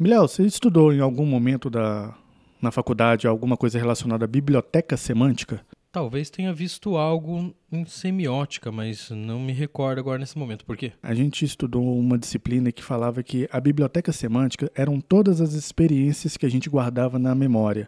Miléo, 0.00 0.26
você 0.26 0.46
estudou 0.46 0.94
em 0.94 1.00
algum 1.00 1.26
momento 1.26 1.68
da, 1.68 2.16
na 2.58 2.70
faculdade 2.70 3.26
alguma 3.26 3.54
coisa 3.54 3.78
relacionada 3.78 4.24
à 4.24 4.26
biblioteca 4.26 4.96
semântica? 4.96 5.60
Talvez 5.92 6.30
tenha 6.30 6.54
visto 6.54 6.96
algo 6.96 7.54
em 7.70 7.84
semiótica, 7.84 8.72
mas 8.72 9.10
não 9.10 9.38
me 9.38 9.52
recordo 9.52 9.98
agora 9.98 10.18
nesse 10.18 10.38
momento. 10.38 10.64
Por 10.64 10.74
quê? 10.74 10.94
A 11.02 11.12
gente 11.12 11.44
estudou 11.44 11.98
uma 11.98 12.16
disciplina 12.16 12.72
que 12.72 12.82
falava 12.82 13.22
que 13.22 13.46
a 13.52 13.60
biblioteca 13.60 14.10
semântica 14.10 14.72
eram 14.74 15.02
todas 15.02 15.38
as 15.38 15.52
experiências 15.52 16.34
que 16.38 16.46
a 16.46 16.50
gente 16.50 16.70
guardava 16.70 17.18
na 17.18 17.34
memória. 17.34 17.86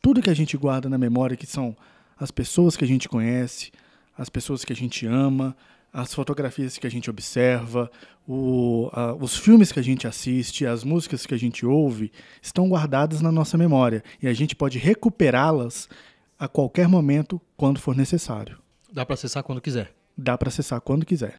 Tudo 0.00 0.22
que 0.22 0.30
a 0.30 0.36
gente 0.36 0.56
guarda 0.56 0.88
na 0.88 0.96
memória, 0.96 1.36
que 1.36 1.46
são 1.46 1.76
as 2.16 2.30
pessoas 2.30 2.76
que 2.76 2.84
a 2.84 2.88
gente 2.88 3.08
conhece, 3.08 3.72
as 4.16 4.28
pessoas 4.28 4.64
que 4.64 4.72
a 4.72 4.76
gente 4.76 5.06
ama, 5.06 5.56
as 5.92 6.14
fotografias 6.14 6.78
que 6.78 6.86
a 6.86 6.90
gente 6.90 7.10
observa, 7.10 7.90
o, 8.26 8.88
a, 8.92 9.12
os 9.14 9.36
filmes 9.36 9.70
que 9.70 9.78
a 9.78 9.82
gente 9.82 10.06
assiste, 10.06 10.64
as 10.64 10.82
músicas 10.82 11.26
que 11.26 11.34
a 11.34 11.38
gente 11.38 11.66
ouve, 11.66 12.10
estão 12.40 12.68
guardadas 12.68 13.20
na 13.20 13.30
nossa 13.30 13.58
memória 13.58 14.02
e 14.20 14.26
a 14.26 14.32
gente 14.32 14.56
pode 14.56 14.78
recuperá-las 14.78 15.88
a 16.38 16.48
qualquer 16.48 16.88
momento, 16.88 17.40
quando 17.56 17.78
for 17.78 17.94
necessário. 17.94 18.58
Dá 18.92 19.04
para 19.06 19.14
acessar 19.14 19.42
quando 19.42 19.60
quiser. 19.60 19.92
Dá 20.16 20.36
para 20.36 20.48
acessar 20.48 20.80
quando 20.80 21.06
quiser. 21.06 21.36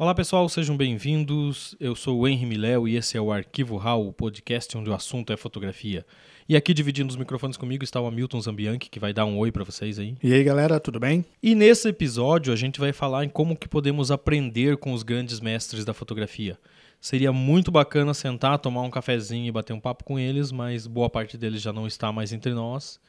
Olá 0.00 0.14
pessoal, 0.14 0.48
sejam 0.48 0.76
bem-vindos. 0.76 1.74
Eu 1.80 1.96
sou 1.96 2.20
o 2.20 2.28
Henry 2.28 2.46
Miléo 2.46 2.86
e 2.86 2.94
esse 2.94 3.16
é 3.16 3.20
o 3.20 3.32
Arquivo 3.32 3.76
RAW, 3.76 4.06
o 4.06 4.12
podcast 4.12 4.78
onde 4.78 4.88
o 4.88 4.94
assunto 4.94 5.32
é 5.32 5.36
fotografia. 5.36 6.06
E 6.48 6.54
aqui 6.54 6.72
dividindo 6.72 7.10
os 7.10 7.16
microfones 7.16 7.56
comigo 7.56 7.82
está 7.82 8.00
o 8.00 8.06
Hamilton 8.06 8.40
Zambianchi, 8.40 8.90
que 8.90 9.00
vai 9.00 9.12
dar 9.12 9.24
um 9.24 9.36
oi 9.36 9.50
para 9.50 9.64
vocês 9.64 9.98
aí. 9.98 10.16
E 10.22 10.32
aí 10.32 10.44
galera, 10.44 10.78
tudo 10.78 11.00
bem? 11.00 11.24
E 11.42 11.52
nesse 11.52 11.88
episódio 11.88 12.52
a 12.52 12.56
gente 12.56 12.78
vai 12.78 12.92
falar 12.92 13.24
em 13.24 13.28
como 13.28 13.56
que 13.56 13.68
podemos 13.68 14.12
aprender 14.12 14.76
com 14.76 14.92
os 14.92 15.02
grandes 15.02 15.40
mestres 15.40 15.84
da 15.84 15.92
fotografia. 15.92 16.56
Seria 17.00 17.32
muito 17.32 17.72
bacana 17.72 18.14
sentar, 18.14 18.56
tomar 18.60 18.82
um 18.82 18.90
cafezinho 18.90 19.48
e 19.48 19.52
bater 19.52 19.72
um 19.72 19.80
papo 19.80 20.04
com 20.04 20.16
eles, 20.16 20.52
mas 20.52 20.86
boa 20.86 21.10
parte 21.10 21.36
deles 21.36 21.60
já 21.60 21.72
não 21.72 21.88
está 21.88 22.12
mais 22.12 22.32
entre 22.32 22.54
nós. 22.54 23.00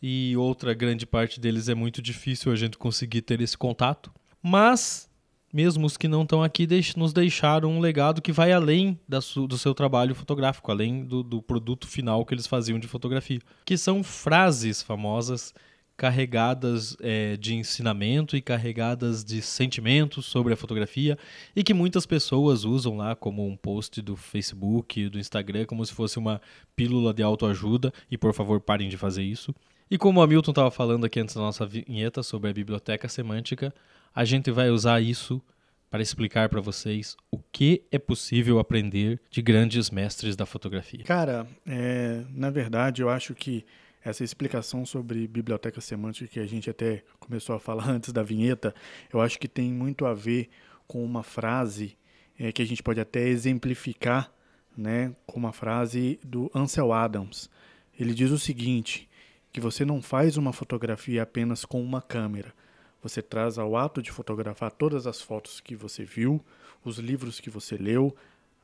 E 0.00 0.34
outra 0.34 0.72
grande 0.72 1.04
parte 1.04 1.38
deles 1.38 1.68
é 1.68 1.74
muito 1.74 2.00
difícil 2.00 2.50
a 2.50 2.56
gente 2.56 2.78
conseguir 2.78 3.20
ter 3.20 3.38
esse 3.42 3.58
contato. 3.58 4.10
Mas, 4.42 5.10
mesmo 5.52 5.86
os 5.86 5.96
que 5.96 6.08
não 6.08 6.22
estão 6.22 6.42
aqui, 6.42 6.66
nos 6.96 7.12
deixaram 7.12 7.70
um 7.70 7.80
legado 7.80 8.20
que 8.20 8.32
vai 8.32 8.52
além 8.52 8.98
do 9.08 9.56
seu 9.56 9.74
trabalho 9.74 10.14
fotográfico, 10.14 10.70
além 10.70 11.04
do, 11.04 11.22
do 11.22 11.40
produto 11.40 11.86
final 11.86 12.24
que 12.24 12.34
eles 12.34 12.46
faziam 12.46 12.78
de 12.78 12.86
fotografia. 12.86 13.40
Que 13.64 13.76
são 13.76 14.02
frases 14.02 14.82
famosas 14.82 15.54
carregadas 15.98 16.96
é, 17.00 17.36
de 17.36 17.56
ensinamento 17.56 18.36
e 18.36 18.40
carregadas 18.40 19.24
de 19.24 19.42
sentimentos 19.42 20.26
sobre 20.26 20.52
a 20.52 20.56
fotografia 20.56 21.18
e 21.56 21.64
que 21.64 21.74
muitas 21.74 22.06
pessoas 22.06 22.64
usam 22.64 22.96
lá 22.96 23.16
como 23.16 23.44
um 23.44 23.56
post 23.56 24.00
do 24.00 24.14
Facebook, 24.14 25.08
do 25.08 25.18
Instagram, 25.18 25.64
como 25.64 25.84
se 25.84 25.92
fosse 25.92 26.16
uma 26.16 26.40
pílula 26.76 27.12
de 27.12 27.20
autoajuda. 27.20 27.92
E 28.08 28.16
por 28.16 28.32
favor, 28.32 28.60
parem 28.60 28.88
de 28.88 28.96
fazer 28.96 29.24
isso. 29.24 29.52
E 29.90 29.98
como 29.98 30.20
o 30.20 30.22
Hamilton 30.22 30.52
estava 30.52 30.70
falando 30.70 31.04
aqui 31.04 31.18
antes 31.18 31.34
da 31.34 31.40
nossa 31.40 31.66
vinheta 31.66 32.22
sobre 32.22 32.50
a 32.50 32.52
biblioteca 32.52 33.08
semântica, 33.08 33.74
a 34.14 34.24
gente 34.24 34.50
vai 34.50 34.70
usar 34.70 35.00
isso 35.00 35.42
para 35.90 36.02
explicar 36.02 36.48
para 36.48 36.60
vocês 36.60 37.16
o 37.30 37.38
que 37.38 37.82
é 37.90 37.98
possível 37.98 38.58
aprender 38.58 39.20
de 39.30 39.40
grandes 39.40 39.90
mestres 39.90 40.36
da 40.36 40.44
fotografia. 40.44 41.04
Cara, 41.04 41.46
é, 41.66 42.24
na 42.30 42.50
verdade, 42.50 43.02
eu 43.02 43.08
acho 43.08 43.34
que 43.34 43.64
essa 44.04 44.22
explicação 44.22 44.84
sobre 44.84 45.26
biblioteca 45.26 45.80
semântica 45.80 46.30
que 46.30 46.40
a 46.40 46.46
gente 46.46 46.70
até 46.70 47.02
começou 47.18 47.54
a 47.54 47.60
falar 47.60 47.88
antes 47.90 48.12
da 48.12 48.22
vinheta, 48.22 48.74
eu 49.12 49.20
acho 49.20 49.38
que 49.38 49.48
tem 49.48 49.72
muito 49.72 50.06
a 50.06 50.14
ver 50.14 50.48
com 50.86 51.04
uma 51.04 51.22
frase 51.22 51.96
é, 52.38 52.52
que 52.52 52.62
a 52.62 52.66
gente 52.66 52.82
pode 52.82 53.00
até 53.00 53.26
exemplificar 53.28 54.32
né, 54.76 55.14
com 55.26 55.38
uma 55.38 55.52
frase 55.52 56.20
do 56.24 56.50
Ansel 56.54 56.92
Adams. 56.92 57.50
Ele 57.98 58.14
diz 58.14 58.30
o 58.30 58.38
seguinte: 58.38 59.08
que 59.52 59.60
você 59.60 59.84
não 59.84 60.00
faz 60.00 60.36
uma 60.36 60.52
fotografia 60.52 61.22
apenas 61.22 61.64
com 61.64 61.82
uma 61.82 62.00
câmera. 62.00 62.54
Você 63.02 63.22
traz 63.22 63.58
ao 63.58 63.76
ato 63.76 64.02
de 64.02 64.10
fotografar 64.10 64.70
todas 64.70 65.06
as 65.06 65.20
fotos 65.20 65.60
que 65.60 65.76
você 65.76 66.04
viu, 66.04 66.40
os 66.84 66.98
livros 66.98 67.40
que 67.40 67.50
você 67.50 67.76
leu, 67.76 68.14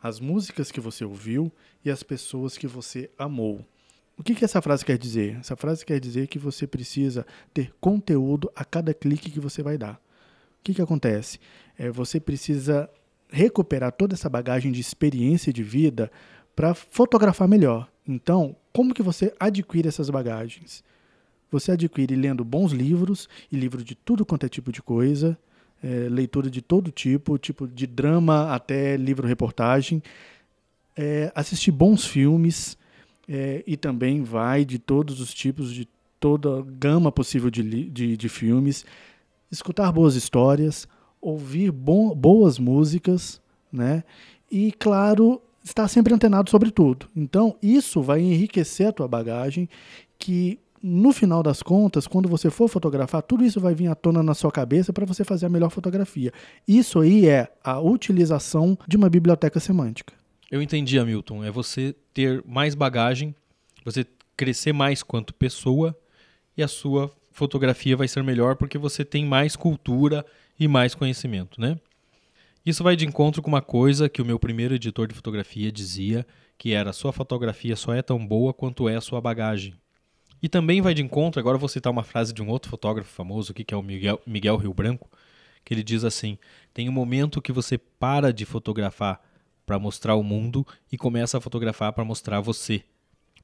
as 0.03 0.21
músicas 0.21 0.71
que 0.71 0.81
você 0.81 1.05
ouviu 1.05 1.51
e 1.85 1.91
as 1.91 2.03
pessoas 2.03 2.59
que 2.59 2.67
você 2.67 3.11
amou. 3.19 3.65
O 4.17 4.23
que, 4.23 4.35
que 4.35 4.45
essa 4.45 4.63
frase 4.63 4.85
quer 4.85 4.99
dizer? 4.99 5.39
Essa 5.41 5.57
frase 5.57 5.85
quer 5.85 5.99
dizer 5.99 6.29
que 6.29 6.39
você 6.39 6.67
precisa 6.67 7.27
ter 7.53 7.73
conteúdo 7.81 8.51
a 8.55 8.65
cada 8.65 8.95
clique 8.95 9.31
que 9.31 9.41
você 9.41 9.63
vai 9.63 9.77
dar. 9.77 9.95
O 9.95 10.65
que, 10.65 10.75
que 10.75 10.83
acontece? 10.83 11.39
É, 11.77 11.91
você 11.91 12.21
precisa 12.21 12.89
recuperar 13.29 13.93
toda 13.93 14.15
essa 14.15 14.29
bagagem 14.29 14.71
de 14.71 14.81
experiência 14.81 15.53
de 15.53 15.63
vida 15.63 16.11
para 16.55 16.75
fotografar 16.75 17.49
melhor. 17.49 17.89
Então, 18.07 18.55
como 18.73 18.95
que 18.95 19.03
você 19.03 19.35
adquire 19.41 19.89
essas 19.89 20.09
bagagens? 20.11 20.85
Você 21.51 21.73
adquire 21.73 22.17
lendo 22.17 22.45
bons 22.45 22.73
livros, 22.73 23.29
e 23.51 23.57
livros 23.57 23.85
de 23.85 23.95
tudo 23.95 24.25
quanto 24.25 24.47
é 24.47 24.49
tipo 24.49 24.73
de 24.73 24.83
coisa, 24.83 25.39
é, 25.83 26.09
leitura 26.09 26.51
de 26.51 26.63
todo 26.63 26.91
tipo, 26.91 27.37
tipo 27.39 27.69
de 27.69 27.87
drama 27.87 28.55
até 28.55 28.97
livro-reportagem, 28.97 30.03
é, 30.97 31.31
assistir 31.35 31.71
bons 31.71 32.07
filmes, 32.07 32.77
é, 33.29 33.63
e 33.67 33.77
também 33.77 34.23
vai 34.23 34.65
de 34.65 34.79
todos 34.79 35.21
os 35.21 35.33
tipos, 35.33 35.73
de 35.73 35.89
toda 36.19 36.63
gama 36.63 37.13
possível 37.13 37.51
de, 37.51 37.91
de, 37.91 38.17
de 38.17 38.29
filmes, 38.29 38.85
escutar 39.51 39.93
boas 39.93 40.15
histórias, 40.15 40.89
ouvir 41.21 41.71
boas 41.71 42.59
músicas, 42.59 43.41
né? 43.73 44.05
E, 44.51 44.73
claro, 44.73 45.41
estar 45.65 45.89
sempre 45.89 46.15
antenado 46.15 46.51
sobre 46.51 46.71
tudo. 46.71 47.09
Então, 47.17 47.57
isso 47.63 48.03
vai 48.03 48.21
enriquecer 48.21 48.89
a 48.89 48.93
tua 48.93 49.09
bagagem, 49.09 49.69
que 50.19 50.59
no 50.87 51.15
final 51.15 51.43
das 51.43 51.63
contas, 51.63 52.07
quando 52.07 52.29
você 52.29 52.51
for 52.51 52.69
fotografar, 52.69 53.23
tudo 53.23 53.43
isso 53.43 53.59
vai 53.59 53.75
vir 53.75 53.87
à 53.87 53.95
tona 53.95 54.23
na 54.23 54.35
sua 54.35 54.53
cabeça 54.53 54.93
para 54.93 55.07
você 55.07 55.25
fazer 55.25 55.47
a 55.47 55.49
melhor 55.49 55.71
fotografia. 55.71 56.31
Isso 56.69 57.01
aí 57.01 57.27
é 57.27 57.51
a 57.65 57.81
utilização 57.81 58.77
de 58.87 58.95
uma 58.99 59.09
biblioteca 59.09 59.59
semântica. 59.59 60.13
Eu 60.51 60.61
entendi, 60.61 60.99
Hamilton. 60.99 61.43
É 61.43 61.51
você 61.51 61.97
ter 62.13 62.45
mais 62.47 62.75
bagagem, 62.75 63.35
você 63.83 64.05
crescer 64.37 64.75
mais 64.75 65.03
quanto 65.03 65.33
pessoa 65.33 65.97
e 66.55 66.63
a 66.63 66.69
sua 66.69 67.11
fotografia 67.33 67.97
vai 67.97 68.07
ser 68.07 68.23
melhor 68.23 68.55
porque 68.57 68.77
você 68.77 69.07
tem 69.07 69.25
mais 69.25 69.57
cultura 69.57 70.23
e 70.61 70.69
mais 70.69 70.95
conhecimento, 70.95 71.59
né? 71.59 71.79
Isso 72.65 72.85
vai 72.85 72.95
de 72.95 73.07
encontro 73.07 73.41
com 73.41 73.49
uma 73.49 73.63
coisa 73.63 74.07
que 74.07 74.21
o 74.21 74.25
meu 74.25 74.39
primeiro 74.39 74.75
editor 74.75 75.09
de 75.09 75.15
fotografia 75.15 75.73
dizia, 75.73 76.27
que 76.59 76.73
era 76.73 76.93
sua 76.93 77.11
fotografia 77.11 77.75
só 77.75 77.95
é 77.95 78.03
tão 78.03 78.25
boa 78.25 78.53
quanto 78.53 78.87
é 78.87 78.97
a 78.97 79.01
sua 79.01 79.19
bagagem. 79.19 79.75
E 80.45 80.49
também 80.51 80.83
vai 80.83 80.93
de 80.93 81.01
encontro, 81.01 81.41
agora 81.41 81.57
vou 81.57 81.71
citar 81.71 81.91
uma 81.91 82.03
frase 82.03 82.31
de 82.31 82.43
um 82.43 82.49
outro 82.51 82.69
fotógrafo 82.69 83.11
famoso 83.11 83.51
aqui, 83.51 83.65
que 83.65 83.73
é 83.73 83.77
o 83.79 83.83
Miguel, 83.83 84.21
Miguel 84.27 84.59
Rio 84.59 84.75
Branco, 84.75 85.09
que 85.65 85.73
ele 85.73 85.83
diz 85.83 86.05
assim: 86.05 86.37
tem 86.75 86.87
um 86.87 86.93
momento 86.93 87.41
que 87.41 87.51
você 87.51 87.79
para 87.79 88.31
de 88.31 88.45
fotografar 88.45 89.23
para 89.65 89.79
mostrar 89.79 90.17
o 90.17 90.23
mundo 90.23 90.67
e 90.93 90.99
começa 90.99 91.39
a 91.39 91.41
fotografar 91.41 91.95
para 91.95 92.05
mostrar 92.05 92.41
você. 92.41 92.85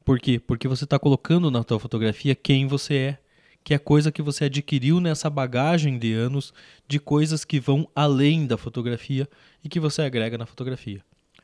Por 0.05 0.21
quê? 0.21 0.39
Porque 0.39 0.69
você 0.69 0.85
está 0.85 0.99
colocando 0.99 1.51
na 1.51 1.65
tua 1.65 1.81
fotografia 1.81 2.35
quem 2.35 2.67
você 2.67 2.95
é, 2.95 3.19
que 3.65 3.73
é 3.73 3.79
coisa 3.79 4.13
que 4.13 4.21
você 4.21 4.45
adquiriu 4.45 5.01
nessa 5.01 5.31
bagagem 5.31 5.99
de 5.99 6.13
anos 6.13 6.53
de 6.87 7.01
coisas 7.01 7.47
que 7.47 7.59
vão 7.59 7.89
além 7.97 8.47
da 8.47 8.59
fotografia 8.59 9.27
e 9.65 9.71
que 9.71 9.81
você 9.81 10.03
agrega 10.03 10.37
na 10.37 10.45
fotografia. 10.45 11.03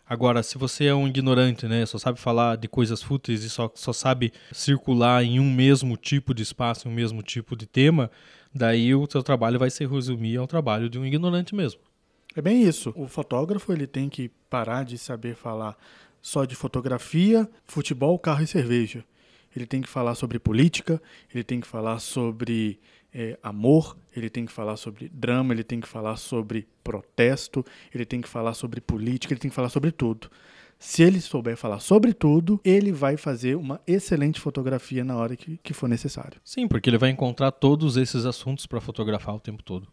Agora, 0.08 0.42
se 0.42 0.56
você 0.56 0.86
é 0.86 0.94
um 0.94 1.08
ignorante, 1.08 1.66
né, 1.66 1.84
só 1.84 1.98
sabe 1.98 2.20
falar 2.20 2.56
de 2.56 2.68
coisas 2.68 3.02
fúteis 3.02 3.42
e 3.42 3.50
só, 3.50 3.70
só 3.74 3.92
sabe 3.92 4.32
circular 4.52 5.24
em 5.24 5.40
um 5.40 5.52
mesmo 5.52 5.96
tipo 5.96 6.32
de 6.32 6.44
espaço, 6.44 6.86
em 6.86 6.90
um 6.92 6.94
mesmo 6.94 7.22
tipo 7.22 7.56
de 7.56 7.66
tema, 7.66 8.08
daí 8.54 8.94
o 8.94 9.08
seu 9.10 9.22
trabalho 9.22 9.58
vai 9.58 9.68
se 9.68 9.84
resumir 9.84 10.36
ao 10.36 10.46
trabalho 10.46 10.88
de 10.88 10.96
um 10.96 11.04
ignorante 11.04 11.56
mesmo. 11.56 11.80
É 12.36 12.40
bem 12.40 12.62
isso. 12.62 12.92
O 12.94 13.08
fotógrafo 13.08 13.72
ele 13.72 13.86
tem 13.86 14.08
que 14.08 14.28
parar 14.48 14.84
de 14.84 14.96
saber 14.96 15.34
falar 15.34 15.76
só 16.22 16.44
de 16.44 16.54
fotografia, 16.54 17.48
futebol, 17.66 18.16
carro 18.18 18.44
e 18.44 18.46
cerveja. 18.46 19.04
Ele 19.56 19.66
tem 19.66 19.80
que 19.80 19.88
falar 19.88 20.14
sobre 20.14 20.38
política, 20.38 21.00
ele 21.34 21.42
tem 21.42 21.60
que 21.60 21.66
falar 21.66 21.98
sobre 21.98 22.78
é, 23.18 23.38
amor, 23.42 23.96
ele 24.14 24.28
tem 24.28 24.44
que 24.44 24.52
falar 24.52 24.76
sobre 24.76 25.08
drama, 25.08 25.54
ele 25.54 25.64
tem 25.64 25.80
que 25.80 25.88
falar 25.88 26.16
sobre 26.16 26.68
protesto, 26.84 27.64
ele 27.94 28.04
tem 28.04 28.20
que 28.20 28.28
falar 28.28 28.52
sobre 28.52 28.78
política, 28.78 29.32
ele 29.32 29.40
tem 29.40 29.48
que 29.48 29.54
falar 29.54 29.70
sobre 29.70 29.90
tudo. 29.90 30.30
Se 30.78 31.02
ele 31.02 31.18
souber 31.18 31.56
falar 31.56 31.80
sobre 31.80 32.12
tudo, 32.12 32.60
ele 32.62 32.92
vai 32.92 33.16
fazer 33.16 33.56
uma 33.56 33.80
excelente 33.86 34.38
fotografia 34.38 35.02
na 35.02 35.16
hora 35.16 35.34
que, 35.34 35.58
que 35.62 35.72
for 35.72 35.88
necessário. 35.88 36.38
Sim, 36.44 36.68
porque 36.68 36.90
ele 36.90 36.98
vai 36.98 37.08
encontrar 37.08 37.52
todos 37.52 37.96
esses 37.96 38.26
assuntos 38.26 38.66
para 38.66 38.82
fotografar 38.82 39.34
o 39.34 39.40
tempo 39.40 39.62
todo. 39.62 39.88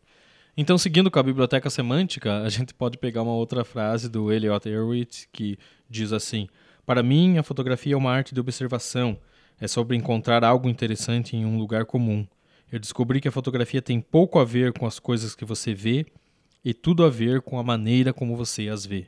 Então, 0.58 0.78
seguindo 0.78 1.10
com 1.10 1.18
a 1.18 1.24
biblioteca 1.24 1.70
semântica, 1.70 2.42
a 2.42 2.50
gente 2.50 2.74
pode 2.74 2.98
pegar 2.98 3.22
uma 3.22 3.32
outra 3.32 3.64
frase 3.64 4.10
do 4.10 4.34
Elliot 4.34 4.68
Erwitt 4.68 5.30
que 5.32 5.58
diz 5.90 6.12
assim: 6.12 6.50
Para 6.86 7.02
mim, 7.02 7.38
a 7.38 7.44
fotografia 7.44 7.94
é 7.94 7.98
uma 7.98 8.12
arte 8.12 8.34
de 8.34 8.42
observação. 8.42 9.18
É 9.62 9.68
sobre 9.68 9.96
encontrar 9.96 10.44
algo 10.44 10.68
interessante 10.68 11.38
em 11.38 11.46
um 11.46 11.58
lugar 11.58 11.86
comum. 11.86 12.28
Eu 12.72 12.80
descobri 12.80 13.22
que 13.22 13.28
a 13.28 13.32
fotografia 13.32 13.82
tem 13.82 14.02
pouco 14.02 14.40
a 14.40 14.46
ver 14.46 14.74
com 14.74 14.86
as 14.86 15.00
coisas 15.00 15.36
que 15.36 15.46
você 15.46 15.74
vê 15.74 16.06
e 16.66 16.74
tudo 16.74 17.04
a 17.04 17.10
ver 17.10 17.42
com 17.42 17.60
a 17.60 17.64
maneira 17.64 18.14
como 18.14 18.36
você 18.36 18.70
as 18.70 18.86
vê. 18.86 19.06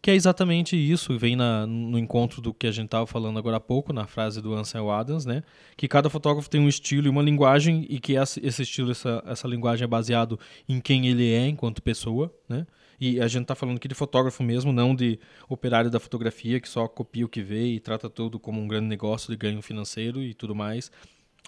Que 0.00 0.10
é 0.10 0.14
exatamente 0.14 0.74
isso, 0.76 1.16
vem 1.16 1.36
na, 1.36 1.64
no 1.64 1.96
encontro 1.96 2.42
do 2.42 2.52
que 2.52 2.66
a 2.66 2.72
gente 2.72 2.86
estava 2.86 3.06
falando 3.06 3.38
agora 3.38 3.58
há 3.58 3.60
pouco, 3.60 3.92
na 3.92 4.04
frase 4.04 4.42
do 4.42 4.52
Ansel 4.52 4.90
Adams, 4.90 5.24
né? 5.24 5.44
Que 5.76 5.86
cada 5.86 6.10
fotógrafo 6.10 6.50
tem 6.50 6.60
um 6.60 6.68
estilo 6.68 7.06
e 7.06 7.08
uma 7.08 7.22
linguagem, 7.22 7.86
e 7.88 8.00
que 8.00 8.14
esse 8.14 8.40
estilo, 8.62 8.90
essa, 8.90 9.22
essa 9.24 9.46
linguagem 9.46 9.84
é 9.84 9.86
baseado 9.86 10.40
em 10.68 10.80
quem 10.80 11.06
ele 11.06 11.32
é 11.32 11.46
enquanto 11.46 11.80
pessoa, 11.80 12.34
né? 12.48 12.66
E 13.00 13.20
a 13.20 13.28
gente 13.28 13.42
está 13.42 13.54
falando 13.54 13.76
aqui 13.76 13.86
de 13.86 13.94
fotógrafo 13.94 14.42
mesmo, 14.42 14.72
não 14.72 14.94
de 14.94 15.20
operário 15.48 15.90
da 15.90 16.00
fotografia 16.00 16.60
que 16.60 16.68
só 16.68 16.88
copia 16.88 17.24
o 17.24 17.28
que 17.28 17.40
vê 17.40 17.66
e 17.66 17.80
trata 17.80 18.10
tudo 18.10 18.40
como 18.40 18.60
um 18.60 18.66
grande 18.66 18.86
negócio 18.86 19.30
de 19.30 19.36
ganho 19.36 19.62
financeiro 19.62 20.20
e 20.22 20.34
tudo 20.34 20.54
mais. 20.54 20.90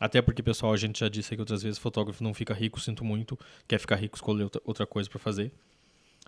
Até 0.01 0.21
porque, 0.21 0.43
pessoal, 0.43 0.73
a 0.73 0.77
gente 0.77 1.01
já 1.01 1.09
disse 1.09 1.33
aqui 1.33 1.41
outras 1.41 1.63
vezes, 1.63 1.79
fotógrafo 1.79 2.23
não 2.23 2.35
fica 2.35 2.53
rico, 2.53 2.81
sinto 2.81 3.05
muito, 3.05 3.39
quer 3.69 3.79
ficar 3.79 3.97
rico, 3.97 4.17
escolher 4.17 4.49
outra 4.65 4.87
coisa 4.87 5.09
para 5.09 5.19
fazer. 5.19 5.53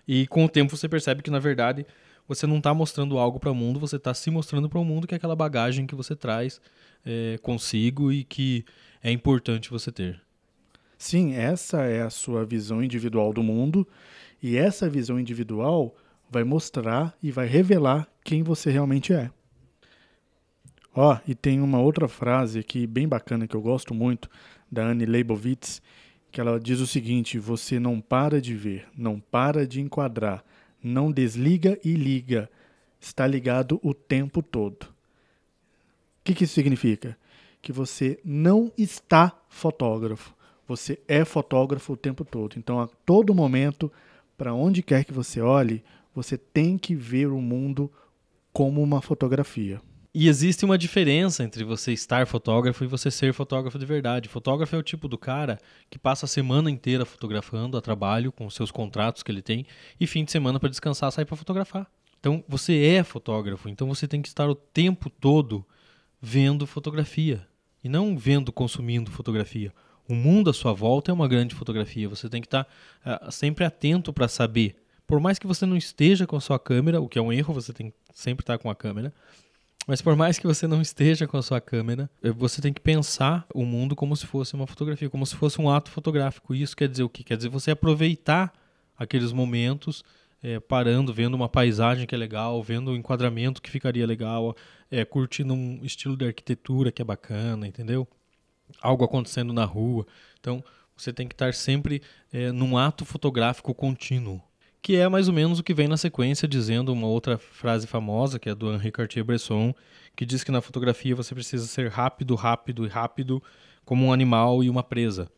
E 0.07 0.25
com 0.27 0.45
o 0.45 0.49
tempo 0.49 0.75
você 0.75 0.87
percebe 0.87 1.21
que, 1.21 1.29
na 1.29 1.39
verdade, 1.39 1.85
você 2.27 2.47
não 2.47 2.57
está 2.57 2.73
mostrando 2.73 3.17
algo 3.17 3.39
para 3.39 3.51
o 3.51 3.55
mundo, 3.55 3.79
você 3.79 3.97
está 3.97 4.13
se 4.13 4.29
mostrando 4.31 4.69
para 4.69 4.79
o 4.79 4.85
mundo 4.85 5.07
que 5.07 5.13
é 5.13 5.17
aquela 5.17 5.35
bagagem 5.35 5.85
que 5.85 5.95
você 5.95 6.15
traz 6.15 6.61
é, 7.05 7.37
consigo 7.41 8.11
e 8.11 8.23
que 8.23 8.65
é 9.03 9.11
importante 9.11 9.69
você 9.69 9.91
ter. 9.91 10.21
Sim, 10.97 11.33
essa 11.33 11.83
é 11.83 12.01
a 12.01 12.09
sua 12.09 12.45
visão 12.45 12.83
individual 12.83 13.31
do 13.31 13.43
mundo 13.43 13.87
e 14.41 14.57
essa 14.57 14.89
visão 14.89 15.19
individual 15.19 15.95
vai 16.29 16.43
mostrar 16.43 17.15
e 17.21 17.31
vai 17.31 17.47
revelar 17.47 18.07
quem 18.23 18.43
você 18.43 18.71
realmente 18.71 19.13
é. 19.13 19.29
Ó, 20.99 21.13
oh, 21.13 21.19
e 21.27 21.35
tem 21.35 21.61
uma 21.61 21.79
outra 21.79 22.07
frase 22.07 22.57
aqui 22.57 22.87
bem 22.87 23.07
bacana 23.07 23.47
que 23.47 23.55
eu 23.55 23.61
gosto 23.61 23.93
muito 23.93 24.27
da 24.69 24.83
Anne 24.83 25.05
Leibovitz, 25.05 25.79
que 26.31 26.41
ela 26.41 26.59
diz 26.59 26.79
o 26.79 26.87
seguinte: 26.87 27.37
você 27.37 27.79
não 27.79 28.01
para 28.01 28.41
de 28.41 28.55
ver, 28.55 28.87
não 28.97 29.19
para 29.19 29.67
de 29.67 29.79
enquadrar, 29.79 30.43
não 30.83 31.11
desliga 31.11 31.77
e 31.85 31.93
liga, 31.93 32.49
está 32.99 33.27
ligado 33.27 33.79
o 33.83 33.93
tempo 33.93 34.41
todo. 34.41 34.85
O 34.85 34.87
que, 36.23 36.33
que 36.33 36.45
isso 36.45 36.55
significa? 36.55 37.15
Que 37.61 37.71
você 37.71 38.19
não 38.25 38.71
está 38.75 39.39
fotógrafo, 39.49 40.33
você 40.67 40.99
é 41.07 41.23
fotógrafo 41.23 41.93
o 41.93 41.97
tempo 41.97 42.25
todo. 42.25 42.57
Então, 42.57 42.79
a 42.79 42.87
todo 43.05 43.35
momento, 43.35 43.91
para 44.35 44.51
onde 44.51 44.81
quer 44.81 45.05
que 45.05 45.13
você 45.13 45.41
olhe, 45.41 45.83
você 46.15 46.39
tem 46.39 46.75
que 46.75 46.95
ver 46.95 47.27
o 47.27 47.39
mundo 47.39 47.91
como 48.51 48.81
uma 48.81 48.99
fotografia. 48.99 49.79
E 50.13 50.27
existe 50.27 50.65
uma 50.65 50.77
diferença 50.77 51.43
entre 51.43 51.63
você 51.63 51.91
estar 51.93 52.25
fotógrafo 52.25 52.83
e 52.83 52.87
você 52.87 53.11
ser 53.11 53.33
fotógrafo 53.33 53.77
de 53.77 53.85
verdade. 53.85 54.29
Fotógrafo 54.29 54.75
é 54.75 54.79
o 54.79 54.83
tipo 54.83 55.07
do 55.07 55.17
cara 55.17 55.59
que 55.89 55.99
passa 55.99 56.25
a 56.25 56.29
semana 56.29 56.71
inteira 56.71 57.05
fotografando 57.05 57.77
a 57.77 57.81
trabalho 57.81 58.31
com 58.31 58.45
os 58.45 58.55
seus 58.55 58.71
contratos 58.71 59.21
que 59.21 59.31
ele 59.31 59.41
tem 59.41 59.65
e 59.99 60.07
fim 60.07 60.23
de 60.23 60.31
semana 60.31 60.59
para 60.59 60.69
descansar 60.69 61.11
sai 61.11 61.25
para 61.25 61.35
fotografar. 61.35 61.87
Então 62.19 62.43
você 62.47 62.83
é 62.83 63.03
fotógrafo, 63.03 63.69
então 63.69 63.87
você 63.87 64.07
tem 64.07 64.21
que 64.21 64.27
estar 64.27 64.49
o 64.49 64.55
tempo 64.55 65.09
todo 65.09 65.65
vendo 66.19 66.65
fotografia 66.65 67.45
e 67.83 67.89
não 67.89 68.17
vendo, 68.17 68.51
consumindo 68.51 69.11
fotografia. 69.11 69.71
O 70.09 70.15
mundo 70.15 70.49
à 70.49 70.53
sua 70.53 70.73
volta 70.73 71.11
é 71.11 71.13
uma 71.13 71.27
grande 71.27 71.53
fotografia. 71.53 72.07
Você 72.07 72.29
tem 72.29 72.41
que 72.41 72.47
estar 72.47 72.65
uh, 73.05 73.31
sempre 73.31 73.65
atento 73.65 74.13
para 74.13 74.27
saber. 74.27 74.77
Por 75.05 75.19
mais 75.19 75.37
que 75.37 75.45
você 75.45 75.65
não 75.65 75.77
esteja 75.77 76.25
com 76.25 76.35
a 76.35 76.41
sua 76.41 76.57
câmera, 76.57 76.99
o 77.01 77.07
que 77.07 77.19
é 77.19 77.21
um 77.21 77.31
erro, 77.31 77.53
você 77.53 77.71
tem 77.71 77.91
que 77.91 77.97
sempre 78.13 78.43
estar 78.43 78.57
com 78.57 78.69
a 78.69 78.75
câmera 78.75 79.13
mas 79.87 80.01
por 80.01 80.17
mais 80.17 80.37
que 80.37 80.45
você 80.45 80.67
não 80.67 80.81
esteja 80.81 81.25
com 81.25 81.37
a 81.37 81.41
sua 81.41 81.61
câmera, 81.61 82.09
eh, 82.21 82.29
você 82.29 82.61
tem 82.61 82.73
que 82.73 82.81
pensar 82.81 83.47
o 83.53 83.63
mundo 83.63 83.95
como 83.95 84.17
se 84.17 84.27
fosse 84.27 84.53
uma 84.53 84.67
fotografia, 84.67 85.09
como 85.09 85.25
se 85.25 85.33
fosse 85.33 85.61
um 85.61 85.69
ato 85.69 85.89
fotográfico. 85.89 86.53
E 86.53 86.61
isso 86.61 86.75
quer 86.75 86.89
dizer 86.89 87.03
o 87.03 87.09
quê? 87.09 87.23
Quer 87.23 87.37
dizer 87.37 87.47
você 87.47 87.71
aproveitar 87.71 88.53
aqueles 88.97 89.31
momentos 89.31 90.03
é, 90.43 90.59
parando, 90.59 91.13
vendo 91.13 91.35
uma 91.35 91.47
paisagem 91.47 92.05
que 92.05 92.13
é 92.13 92.17
legal, 92.17 92.61
vendo 92.61 92.91
o 92.91 92.97
enquadramento 92.97 93.61
que 93.61 93.71
ficaria 93.71 94.05
legal, 94.05 94.55
é, 94.91 95.05
curtindo 95.05 95.53
um 95.53 95.79
estilo 95.81 96.17
de 96.17 96.25
arquitetura 96.25 96.91
que 96.91 97.01
é 97.01 97.05
bacana, 97.05 97.65
entendeu? 97.65 98.05
Algo 98.81 99.05
acontecendo 99.05 99.53
na 99.53 99.63
rua. 99.63 100.05
Então, 100.37 100.61
você 100.97 101.13
tem 101.13 101.27
que 101.29 101.33
estar 101.33 101.53
sempre 101.53 102.01
é, 102.33 102.51
num 102.51 102.77
ato 102.77 103.05
fotográfico 103.05 103.73
contínuo 103.73 104.41
que 104.87 104.95
é 104.95 105.09
mais 105.09 105.27
ou 105.27 105.33
menos 105.33 105.59
o 105.59 105.63
que 105.63 105.73
vem 105.73 105.89
na 105.89 105.97
sequência, 105.97 106.47
dizendo 106.47 106.93
uma 106.93 107.07
outra 107.07 107.37
frase 107.37 107.85
famosa, 107.85 108.39
que 108.39 108.47
é 108.47 108.55
do 108.55 108.73
Henri 108.73 108.89
Cartier-Bresson, 108.89 109.75
que 110.15 110.25
diz 110.25 110.45
que 110.45 110.51
na 110.51 110.61
fotografia 110.61 111.13
você 111.13 111.35
precisa 111.35 111.67
ser 111.67 111.89
rápido, 111.89 112.35
rápido 112.35 112.85
e 112.85 112.87
rápido 112.87 113.43
como 113.83 114.05
um 114.05 114.13
animal 114.13 114.63
e 114.63 114.69
uma 114.69 114.81
presa, 114.81 115.29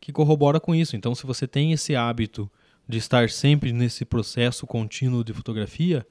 que 0.00 0.10
corrobora 0.10 0.58
com 0.58 0.74
isso. 0.74 0.96
Então, 0.96 1.14
se 1.14 1.26
você 1.26 1.46
tem 1.46 1.70
esse 1.70 1.94
hábito 1.94 2.50
de 2.88 2.96
estar 2.96 3.28
sempre 3.28 3.74
nesse 3.74 4.06
processo 4.06 4.66
contínuo 4.66 5.22
de 5.22 5.34
fotografia, 5.34 6.06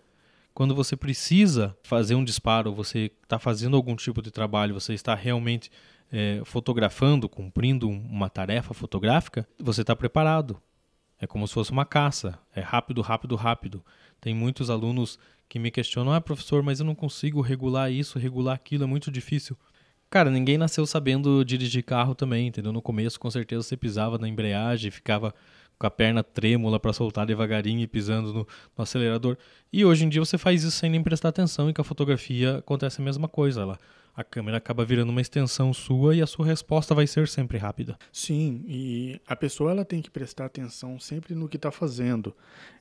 quando 0.54 0.75
você 0.75 0.96
precisa 0.96 1.75
fazer 1.81 2.13
um 2.13 2.24
disparo, 2.24 2.75
você 2.75 3.12
está 3.24 3.39
fazendo 3.39 3.75
algum 3.75 3.96
tipo 3.96 4.22
de 4.22 4.30
trabalho, 4.30 4.80
você 4.80 4.94
está 4.94 5.16
realmente 5.16 5.72
é, 6.12 6.44
fotografando, 6.46 7.28
cumprindo 7.28 7.89
uma 7.89 8.30
tarefa 8.30 8.72
fotográfica, 8.72 9.48
você 9.57 9.81
está 9.81 9.96
preparado. 9.96 10.62
É 11.24 11.28
como 11.28 11.48
se 11.48 11.54
fosse 11.54 11.72
uma 11.72 11.86
caça. 11.86 12.38
É 12.54 12.60
rápido, 12.60 13.02
rápido, 13.02 13.38
rápido. 13.38 13.81
Tem 14.20 14.36
muitos 14.36 14.70
alunos 14.70 15.18
que 15.48 15.58
me 15.58 15.72
questionam: 15.72 16.12
ah, 16.12 16.20
professor, 16.20 16.62
mas 16.62 16.81
eu 16.81 16.86
não 16.86 16.94
consigo 16.94 17.40
regular 17.40 17.90
isso, 17.90 18.20
regular 18.20 18.54
aquilo, 18.54 18.84
é 18.84 18.88
muito 18.88 19.10
difícil. 19.10 19.58
Cara, 20.10 20.30
ninguém 20.30 20.58
nasceu 20.58 20.86
sabendo 20.86 21.46
dirigir 21.46 21.81
carro 21.81 22.14
também, 22.14 22.48
entendeu? 22.48 22.74
No 22.74 22.81
começo, 22.81 23.18
com 23.18 23.31
certeza, 23.31 23.64
você 23.64 23.78
pisava 23.78 24.18
na 24.18 24.28
embreagem, 24.28 24.92
ficava 24.92 25.34
com 25.80 25.88
a 25.88 25.90
perna 25.90 26.24
trêmula 26.24 26.78
para 26.78 26.92
soltar 26.92 27.25
devagarinho 27.25 27.80
e 27.80 27.88
pisando 27.88 28.34
no, 28.34 28.48
no, 28.78 28.84
acelerador. 28.84 29.38
E 29.72 29.86
hoje 29.86 30.04
em 30.06 30.10
dia 30.10 30.20
você 30.20 30.38
faz 30.38 30.62
isso 30.62 30.78
sem 30.78 30.90
nem 30.90 31.02
prestar 31.02 31.30
atenção 31.30 31.70
e 31.70 31.74
com 31.74 31.81
a 31.81 31.86
fotografia 31.86 32.58
acontece 32.58 33.02
a 33.02 33.04
mesma 33.04 33.30
coisa. 33.30 33.62
Ela 33.62 33.80
a 34.15 34.24
câmera 34.24 34.57
acaba 34.57 34.86
virando 34.86 35.10
uma 35.10 35.21
extensão 35.21 35.74
sua 35.74 36.15
e 36.15 36.21
a 36.21 36.27
sua 36.27 36.45
resposta 36.45 36.94
vai 36.94 37.07
ser 37.07 37.27
sempre 37.27 37.57
rápida. 37.57 37.98
Sim, 38.12 38.63
e 38.68 39.19
a 39.27 39.36
pessoa 39.36 39.71
ela 39.71 39.83
tem 39.83 40.01
que 40.01 40.12
prestar 40.12 40.45
atenção 40.45 41.00
sempre 41.00 41.33
no 41.33 41.50
que 41.50 41.57
está 41.57 41.71
fazendo. 41.71 42.36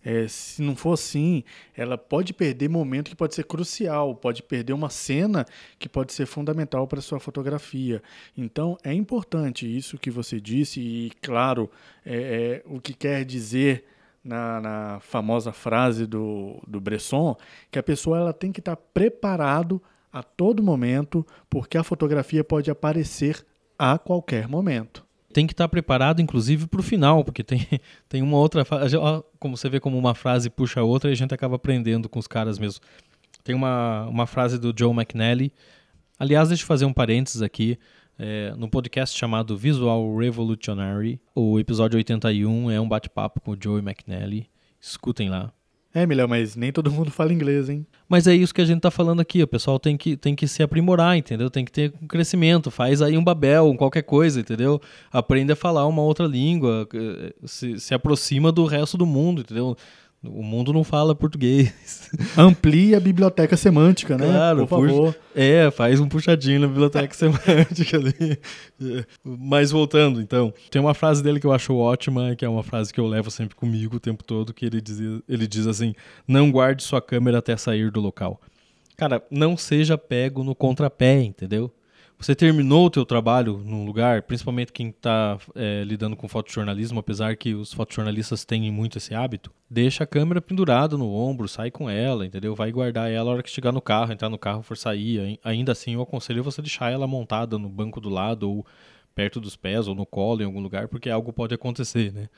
É, 0.05 0.29
se 0.29 0.61
não 0.61 0.77
for 0.77 0.93
assim, 0.93 1.43
ela 1.75 1.97
pode 1.97 2.35
perder 2.35 2.69
momento 2.69 3.09
que 3.09 3.17
pode 3.17 3.35
ser 3.35 3.45
crucial, 3.45 4.15
pode 4.15 4.43
perder 4.43 4.75
uma 4.75 4.91
cena 4.91 5.47
que 5.79 5.89
pode 5.89 6.13
ser 6.13 6.27
fundamental 6.27 6.87
para 6.87 7.01
sua 7.01 7.19
fotografia. 7.19 8.03
Então 8.37 8.77
é 8.85 8.93
importante 8.93 9.65
isso 9.67 9.99
que 9.99 10.11
você 10.11 10.39
disse 10.39 10.81
e 10.81 11.13
claro 11.23 11.71
é, 12.05 12.63
é 12.63 12.63
o 12.67 12.79
que 12.79 12.93
quer 12.93 13.25
dizer 13.25 13.85
na, 14.23 14.61
na, 14.61 15.01
famosa 15.01 15.53
frase 15.53 16.07
do, 16.07 16.63
do 16.67 16.81
Bresson, 16.81 17.37
que 17.71 17.79
a 17.79 17.83
pessoa 17.83 18.19
ela 18.19 18.33
tem 18.33 18.53
que 18.53 18.61
estar 18.61 18.77
tá 18.77 18.83
preparado 18.95 19.83
a 20.13 20.23
todo 20.23 20.63
momento, 20.63 21.27
porque 21.49 21.79
a 21.79 21.83
fotografia 21.83 22.45
pode 22.45 22.71
aparecer 22.71 23.45
a 23.79 23.99
qualquer 23.99 24.47
momento. 24.47 25.05
Tem 25.33 25.47
que 25.47 25.55
estar 25.55 25.67
preparado, 25.67 26.21
inclusive, 26.21 26.67
para 26.67 26.81
o 26.81 26.83
final, 26.83 27.25
porque 27.25 27.43
tem, 27.43 27.67
tem 28.09 28.21
uma 28.23 28.37
outra. 28.37 28.65
Como 29.39 29.57
você 29.57 29.69
vê 29.69 29.81
como 29.81 29.99
uma 29.99 30.15
frase 30.15 30.51
puxa 30.51 30.81
a 30.81 30.85
outra 30.85 31.11
e 31.11 31.15
a 31.15 31.17
gente 31.17 31.33
acaba 31.33 31.57
aprendendo 31.57 32.09
com 32.09 32.19
os 32.19 32.27
caras 32.27 32.59
mesmo. 32.59 32.81
Tem 33.43 33.55
uma, 33.55 34.07
uma 34.07 34.27
frase 34.27 34.59
do 34.59 34.75
Joe 34.77 34.93
McNally. 34.93 35.53
Aliás, 36.19 36.49
deixa 36.49 36.63
eu 36.63 36.67
fazer 36.67 36.85
um 36.85 36.93
parênteses 36.93 37.41
aqui. 37.41 37.79
É, 38.19 38.55
no 38.57 38.69
podcast 38.69 39.19
chamado 39.19 39.57
Visual 39.57 40.17
Revolutionary, 40.17 41.19
o 41.35 41.59
episódio 41.59 41.97
81 41.97 42.71
é 42.71 42.79
um 42.79 42.87
bate-papo 42.87 43.41
com 43.41 43.53
o 43.53 43.57
Joe 43.61 43.81
McNally. 43.81 44.49
Escutem 44.79 45.31
lá. 45.31 45.51
É, 45.95 46.07
Milhão, 46.07 46.27
mas 46.27 46.57
nem 46.57 46.73
todo 46.73 46.91
mundo 46.91 47.11
fala 47.11 47.33
inglês, 47.35 47.69
hein? 47.69 47.87
Mas 48.09 48.27
é 48.27 48.35
isso 48.35 48.55
que 48.55 48.63
a 48.63 48.65
gente 48.65 48.81
tá 48.81 48.91
falando 48.91 49.21
aqui. 49.21 49.43
O 49.43 49.47
pessoal 49.47 49.79
tem 49.79 49.97
que, 49.97 50.17
tem 50.17 50.35
que 50.35 50.49
se 50.49 50.63
aprimorar, 50.63 51.17
entendeu? 51.17 51.51
Tem 51.51 51.65
que 51.65 51.73
ter 51.73 51.93
um 52.01 52.07
crescimento. 52.07 52.71
Faz 52.71 53.03
aí 53.03 53.17
um 53.17 53.25
Babel, 53.25 53.75
qualquer 53.77 54.03
coisa, 54.03 54.41
entendeu? 54.41 54.81
Aprende 55.11 55.53
a 55.53 55.57
falar 55.57 55.87
uma 55.87 56.03
outra 56.03 56.27
língua. 56.27 56.89
Eh, 56.95 57.35
se, 57.45 57.79
se 57.79 57.95
aproxima 57.95 58.51
do 58.51 58.65
resto 58.65 58.97
do 58.97 59.05
mundo, 59.05 59.43
entendeu? 59.43 59.77
O 60.25 60.43
mundo 60.43 60.73
não 60.73 60.85
fala 60.85 61.17
português. 61.17 62.09
Amplie 62.39 62.95
a 62.95 63.01
biblioteca 63.01 63.57
semântica, 63.57 64.17
né? 64.17 64.27
Claro, 64.27 64.67
por 64.67 64.69
favor. 64.69 65.17
É, 65.35 65.69
faz 65.73 65.99
um 65.99 66.09
puxadinho 66.09 66.61
na 66.61 66.69
biblioteca 66.69 67.13
semântica 67.15 67.97
ali. 67.97 68.39
Mas 69.25 69.73
voltando, 69.73 70.21
então, 70.21 70.55
tem 70.71 70.81
uma 70.81 70.95
frase 70.95 71.23
dele 71.25 71.41
que 71.41 71.47
eu 71.47 71.53
acho 71.53 71.75
ótima, 71.75 72.37
que 72.37 72.45
é 72.45 72.49
uma 72.49 72.63
frase 72.63 72.93
que 72.93 73.01
eu 73.01 73.07
levo 73.07 73.33
sempre 73.33 73.57
comigo 73.57 73.97
o 73.97 74.01
tempo 74.01 74.23
todo, 74.23 74.55
que 74.55 74.65
ele 74.65 74.81
diz, 74.81 75.01
ele 75.29 75.47
diz 75.49 75.67
assim: 75.67 75.93
"Não 76.27 76.53
guarde 76.53 76.85
sua 76.85 77.03
câmera 77.03 77.39
até 77.39 77.57
sair 77.57 77.91
do 77.91 78.01
local". 78.01 78.41
Cara, 78.97 79.21
não 79.29 79.57
seja 79.57 79.99
pego 79.99 80.45
no 80.45 80.55
contrapé, 80.55 81.23
entendeu? 81.23 81.73
Você 82.23 82.37
terminou 82.37 82.87
o 82.87 82.91
teu 82.91 83.05
trabalho 83.05 83.59
num 83.65 83.85
lugar, 83.85 84.23
principalmente 84.23 84.73
quem 84.73 84.91
está 84.91 85.37
é, 85.57 85.83
lidando 85.83 86.15
com 86.15 86.29
fotojornalismo, 86.29 87.01
apesar 87.01 87.37
que 87.37 87.53
os 87.53 87.73
fotojornalistas 87.73 88.45
têm 88.45 88.71
muito 88.71 88.97
esse 88.97 89.13
hábito, 89.13 89.51
deixa 89.69 90.05
a 90.05 90.07
câmera 90.07 90.41
pendurada 90.41 90.97
no 90.97 91.13
ombro, 91.13 91.49
sai 91.49 91.69
com 91.69 91.91
ela, 91.91 92.25
entendeu? 92.25 92.55
Vai 92.55 92.71
guardar 92.71 93.11
ela 93.11 93.29
a 93.29 93.35
hora 93.35 93.43
que 93.43 93.51
chegar 93.51 93.73
no 93.73 93.81
carro, 93.81 94.13
entrar 94.13 94.29
no 94.29 94.39
carro, 94.39 94.63
for 94.63 94.77
sair. 94.77 95.37
Ainda 95.43 95.73
assim, 95.73 95.95
eu 95.95 96.03
aconselho 96.03 96.45
você 96.45 96.63
deixar 96.63 96.93
ela 96.93 97.09
montada 97.09 97.59
no 97.59 97.69
banco 97.69 98.01
do 98.01 98.09
lado 98.09 98.49
ou 98.49 98.65
perto 99.17 99.41
dos 99.41 99.57
pés 99.57 99.89
ou 99.89 99.95
no 99.97 100.07
colo 100.07 100.43
em 100.43 100.45
algum 100.45 100.61
lugar, 100.61 100.87
porque 100.87 101.11
algo 101.11 101.33
pode 101.33 101.57
acontecer, 101.57 102.13
né? 102.13 102.29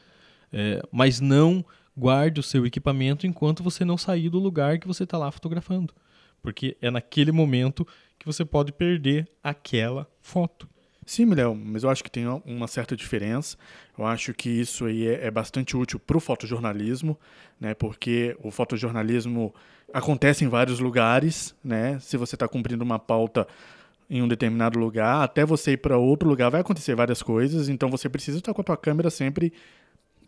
É, 0.50 0.80
mas 0.90 1.20
não 1.20 1.62
guarde 1.94 2.40
o 2.40 2.42
seu 2.42 2.64
equipamento 2.64 3.26
enquanto 3.26 3.62
você 3.62 3.84
não 3.84 3.98
sair 3.98 4.30
do 4.30 4.38
lugar 4.38 4.78
que 4.78 4.88
você 4.88 5.04
está 5.04 5.18
lá 5.18 5.30
fotografando, 5.30 5.92
porque 6.44 6.76
é 6.82 6.90
naquele 6.90 7.32
momento 7.32 7.88
que 8.18 8.26
você 8.26 8.44
pode 8.44 8.70
perder 8.70 9.26
aquela 9.42 10.06
foto. 10.20 10.68
Sim, 11.06 11.24
Milhão, 11.24 11.54
mas 11.54 11.84
eu 11.84 11.90
acho 11.90 12.04
que 12.04 12.10
tem 12.10 12.26
uma 12.44 12.68
certa 12.68 12.94
diferença. 12.94 13.56
Eu 13.98 14.04
acho 14.04 14.34
que 14.34 14.50
isso 14.50 14.84
aí 14.84 15.06
é, 15.06 15.26
é 15.26 15.30
bastante 15.30 15.74
útil 15.74 15.98
para 15.98 16.18
o 16.18 16.20
fotojornalismo, 16.20 17.18
né? 17.58 17.72
Porque 17.72 18.36
o 18.42 18.50
fotojornalismo 18.50 19.54
acontece 19.92 20.44
em 20.44 20.48
vários 20.48 20.80
lugares, 20.80 21.54
né? 21.64 21.98
Se 21.98 22.18
você 22.18 22.36
está 22.36 22.46
cumprindo 22.46 22.84
uma 22.84 22.98
pauta 22.98 23.48
em 24.08 24.20
um 24.20 24.28
determinado 24.28 24.78
lugar, 24.78 25.22
até 25.22 25.46
você 25.46 25.72
ir 25.72 25.78
para 25.78 25.96
outro 25.96 26.28
lugar 26.28 26.50
vai 26.50 26.60
acontecer 26.60 26.94
várias 26.94 27.22
coisas, 27.22 27.70
então 27.70 27.88
você 27.88 28.06
precisa 28.06 28.36
estar 28.36 28.52
com 28.52 28.60
a 28.60 28.64
tua 28.64 28.76
câmera 28.76 29.08
sempre 29.08 29.50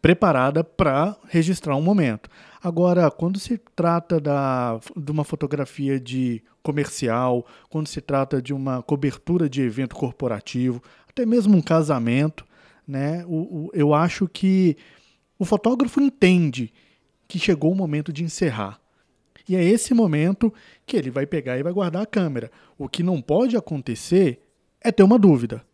preparada 0.01 0.63
para 0.63 1.17
registrar 1.29 1.77
um 1.77 1.83
momento. 1.83 2.29
Agora, 2.63 3.11
quando 3.11 3.39
se 3.39 3.59
trata 3.75 4.21
da, 4.21 4.79
de 4.97 5.13
uma 5.13 5.25
fotografia 5.25 6.01
de 6.01 6.43
comercial, 6.63 7.47
quando 7.71 7.87
se 7.87 8.01
trata 8.01 8.43
de 8.43 8.53
uma 8.53 8.83
cobertura 8.83 9.49
de 9.49 9.63
evento 9.63 9.95
corporativo, 9.95 10.83
até 11.09 11.25
mesmo 11.25 11.57
um 11.57 11.63
casamento, 11.63 12.45
né, 12.87 13.25
o, 13.27 13.67
o, 13.67 13.71
eu 13.73 13.95
acho 13.95 14.29
que 14.29 14.77
o 15.39 15.45
fotógrafo 15.45 16.01
entende 16.01 16.73
que 17.29 17.39
chegou 17.39 17.73
o 17.73 17.77
momento 17.77 18.13
de 18.13 18.25
encerrar. 18.25 18.81
E 19.49 19.55
é 19.55 19.63
esse 19.63 19.95
momento 19.95 20.53
que 20.85 20.97
ele 20.97 21.11
vai 21.11 21.25
pegar 21.25 21.57
e 21.57 21.63
vai 21.63 21.73
guardar 21.73 22.03
a 22.03 22.07
câmera. 22.07 22.51
O 22.77 22.89
que 22.89 23.03
não 23.03 23.23
pode 23.23 23.57
acontecer 23.57 24.41
é 24.81 24.91
ter 24.91 25.03
uma 25.03 25.19
dúvida. 25.19 25.65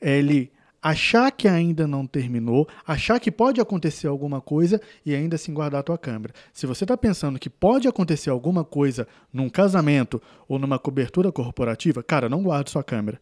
É 0.00 0.18
ele 0.18 0.52
achar 0.82 1.30
que 1.30 1.48
ainda 1.48 1.86
não 1.86 2.06
terminou, 2.06 2.68
achar 2.86 3.18
que 3.20 3.30
pode 3.30 3.60
acontecer 3.60 4.06
alguma 4.06 4.40
coisa 4.40 4.80
e 5.04 5.14
ainda 5.14 5.36
assim 5.36 5.52
guardar 5.52 5.80
a 5.80 5.82
tua 5.82 5.98
câmera. 5.98 6.32
Se 6.52 6.66
você 6.66 6.84
está 6.84 6.96
pensando 6.96 7.38
que 7.38 7.50
pode 7.50 7.88
acontecer 7.88 8.30
alguma 8.30 8.64
coisa 8.64 9.06
num 9.32 9.48
casamento 9.48 10.22
ou 10.48 10.58
numa 10.58 10.78
cobertura 10.78 11.32
corporativa, 11.32 12.02
cara, 12.02 12.28
não 12.28 12.42
guarde 12.42 12.70
sua 12.70 12.84
câmera. 12.84 13.20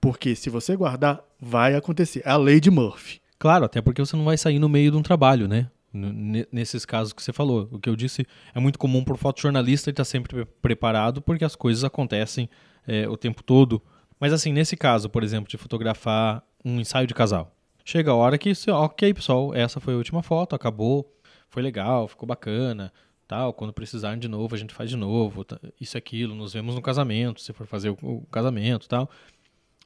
Porque 0.00 0.34
se 0.36 0.48
você 0.48 0.76
guardar, 0.76 1.20
vai 1.40 1.74
acontecer. 1.74 2.22
É 2.24 2.30
a 2.30 2.36
lei 2.36 2.60
de 2.60 2.70
Murphy. 2.70 3.20
Claro, 3.38 3.64
até 3.64 3.80
porque 3.80 4.00
você 4.00 4.16
não 4.16 4.24
vai 4.24 4.36
sair 4.36 4.58
no 4.58 4.68
meio 4.68 4.90
de 4.90 4.96
um 4.96 5.02
trabalho, 5.02 5.48
né? 5.48 5.68
Nesses 5.92 6.84
casos 6.84 7.12
que 7.12 7.22
você 7.22 7.32
falou. 7.32 7.68
O 7.72 7.78
que 7.78 7.88
eu 7.88 7.96
disse 7.96 8.26
é 8.54 8.60
muito 8.60 8.78
comum 8.78 9.02
para 9.02 9.14
o 9.14 9.16
fotojornalista 9.16 9.90
estar 9.90 10.04
sempre 10.04 10.44
preparado, 10.62 11.20
porque 11.22 11.44
as 11.44 11.56
coisas 11.56 11.82
acontecem 11.82 12.48
é, 12.86 13.08
o 13.08 13.16
tempo 13.16 13.42
todo. 13.42 13.82
Mas 14.20 14.32
assim, 14.32 14.52
nesse 14.52 14.76
caso, 14.76 15.08
por 15.08 15.22
exemplo, 15.22 15.48
de 15.48 15.56
fotografar 15.56 16.42
um 16.68 16.80
ensaio 16.80 17.06
de 17.06 17.14
casal. 17.14 17.54
Chega 17.84 18.10
a 18.10 18.14
hora 18.14 18.36
que, 18.36 18.52
ok, 18.68 19.14
pessoal, 19.14 19.54
essa 19.54 19.80
foi 19.80 19.94
a 19.94 19.96
última 19.96 20.22
foto, 20.22 20.54
acabou, 20.54 21.10
foi 21.48 21.62
legal, 21.62 22.06
ficou 22.06 22.26
bacana, 22.26 22.92
tal. 23.26 23.52
Quando 23.52 23.72
precisarem 23.72 24.18
de 24.18 24.28
novo, 24.28 24.54
a 24.54 24.58
gente 24.58 24.74
faz 24.74 24.90
de 24.90 24.96
novo, 24.96 25.46
isso 25.80 25.96
e 25.96 25.98
aquilo, 25.98 26.34
nos 26.34 26.52
vemos 26.52 26.74
no 26.74 26.82
casamento, 26.82 27.40
se 27.40 27.52
for 27.52 27.66
fazer 27.66 27.90
o 27.90 28.22
casamento, 28.30 28.88
tal. 28.88 29.08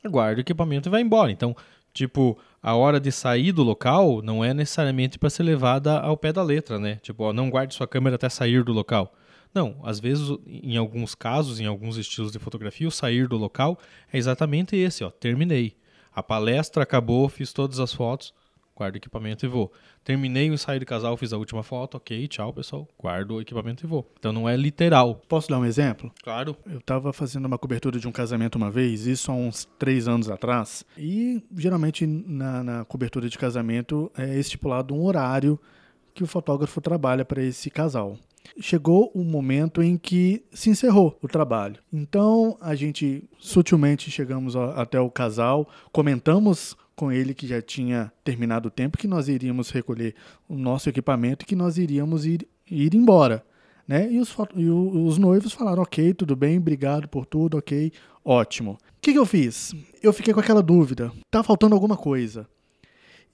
Guarda 0.05 0.39
o 0.39 0.41
equipamento 0.41 0.89
e 0.89 0.91
vai 0.91 1.01
embora. 1.01 1.31
Então, 1.31 1.55
tipo, 1.95 2.37
a 2.61 2.75
hora 2.75 2.99
de 2.99 3.13
sair 3.13 3.53
do 3.53 3.63
local 3.63 4.21
não 4.21 4.45
é 4.45 4.53
necessariamente 4.53 5.17
para 5.17 5.31
ser 5.31 5.45
levada 5.45 6.01
ao 6.01 6.17
pé 6.17 6.33
da 6.33 6.43
letra, 6.43 6.81
né? 6.81 6.97
Tipo, 7.03 7.25
ó, 7.25 7.33
não 7.33 7.49
guarde 7.49 7.75
sua 7.75 7.87
câmera 7.87 8.17
até 8.17 8.29
sair 8.29 8.65
do 8.65 8.73
local. 8.73 9.15
Não, 9.55 9.79
às 9.85 10.01
vezes, 10.01 10.29
em 10.47 10.77
alguns 10.77 11.15
casos, 11.15 11.61
em 11.61 11.67
alguns 11.67 11.97
estilos 11.99 12.33
de 12.33 12.39
fotografia, 12.39 12.89
o 12.89 12.91
sair 12.91 13.29
do 13.29 13.37
local 13.37 13.79
é 14.13 14.19
exatamente 14.19 14.75
esse, 14.75 15.05
ó, 15.05 15.11
terminei. 15.11 15.77
A 16.15 16.23
palestra 16.23 16.83
acabou, 16.83 17.29
fiz 17.29 17.53
todas 17.53 17.81
as 17.81 17.93
fotos, 17.93 18.35
guardo 18.77 18.95
o 18.95 18.99
equipamento 18.99 19.47
e 19.47 19.49
vou. 19.49 19.73
Terminei 20.05 20.51
o 20.51 20.55
ensaio 20.55 20.81
de 20.81 20.87
casal, 20.87 21.17
fiz 21.17 21.33
a 21.33 21.39
última 21.39 21.63
foto, 21.63 21.97
ok, 21.97 22.27
tchau 22.29 22.53
pessoal, 22.53 22.89
guardo 23.01 23.33
o 23.33 23.41
equipamento 23.41 23.85
e 23.85 23.89
vou. 23.89 24.11
Então 24.19 24.33
não 24.33 24.49
é 24.49 24.57
literal. 24.57 25.23
Posso 25.29 25.49
dar 25.49 25.59
um 25.59 25.65
exemplo? 25.65 26.13
Claro. 26.23 26.57
Eu 26.67 26.79
estava 26.79 27.13
fazendo 27.13 27.47
uma 27.47 27.59
cobertura 27.59 27.99
de 27.99 28.09
um 28.09 28.13
casamento 28.13 28.57
uma 28.57 28.71
vez, 28.71 29.07
isso 29.07 29.31
há 29.31 29.35
uns 29.35 29.67
três 29.79 30.09
anos 30.09 30.29
atrás, 30.29 30.85
e 30.99 31.43
geralmente 31.57 32.07
na, 32.07 32.63
na 32.63 32.85
cobertura 32.85 33.29
de 33.29 33.39
casamento 33.39 34.11
é 34.17 34.39
estipulado 34.39 34.95
um 34.95 35.05
horário 35.05 35.59
que 36.15 36.23
o 36.23 36.27
fotógrafo 36.27 36.81
trabalha 36.81 37.25
para 37.25 37.43
esse 37.43 37.71
casal 37.71 38.19
chegou 38.61 39.11
o 39.15 39.25
momento 39.25 39.83
em 39.83 39.97
que 39.97 40.45
se 40.53 40.71
encerrou 40.71 41.19
o 41.23 41.29
trabalho. 41.29 41.81
Então 41.93 42.57
a 42.61 42.75
gente 42.75 43.25
sutilmente 43.39 44.11
chegamos 44.11 44.57
até 44.57 45.01
o 45.01 45.11
casal, 45.11 45.69
comentamos 45.91 46.77
com 46.95 47.11
ele 47.11 47.35
que 47.35 47.47
já 47.47 47.61
tinha 47.61 48.13
terminado 48.23 48.69
o 48.69 48.71
tempo, 48.71 48.99
que 48.99 49.09
nós 49.09 49.29
iríamos 49.29 49.71
recolher 49.71 50.15
o 50.49 50.55
nosso 50.55 50.89
equipamento 50.89 51.45
e 51.45 51.47
que 51.47 51.57
nós 51.57 51.79
iríamos 51.79 52.27
ir, 52.27 52.47
ir 52.71 52.95
embora. 52.95 53.45
Né? 53.87 54.11
E, 54.13 54.19
os, 54.21 54.35
e 54.55 54.69
os 54.69 55.19
noivos 55.19 55.53
falaram: 55.53 55.83
ok, 55.83 56.15
tudo 56.15 56.37
bem, 56.37 56.59
obrigado 56.59 57.09
por 57.09 57.27
tudo, 57.27 57.59
ok, 57.59 57.93
ótimo. 58.25 58.73
O 58.73 58.79
que, 59.01 59.13
que 59.13 59.19
eu 59.19 59.27
fiz? 59.27 59.75
Eu 60.03 60.13
fiquei 60.13 60.33
com 60.33 60.41
aquela 60.41 60.63
dúvida: 60.63 61.11
tá 61.31 61.43
faltando 61.43 61.75
alguma 61.75 61.97
coisa. 61.97 62.47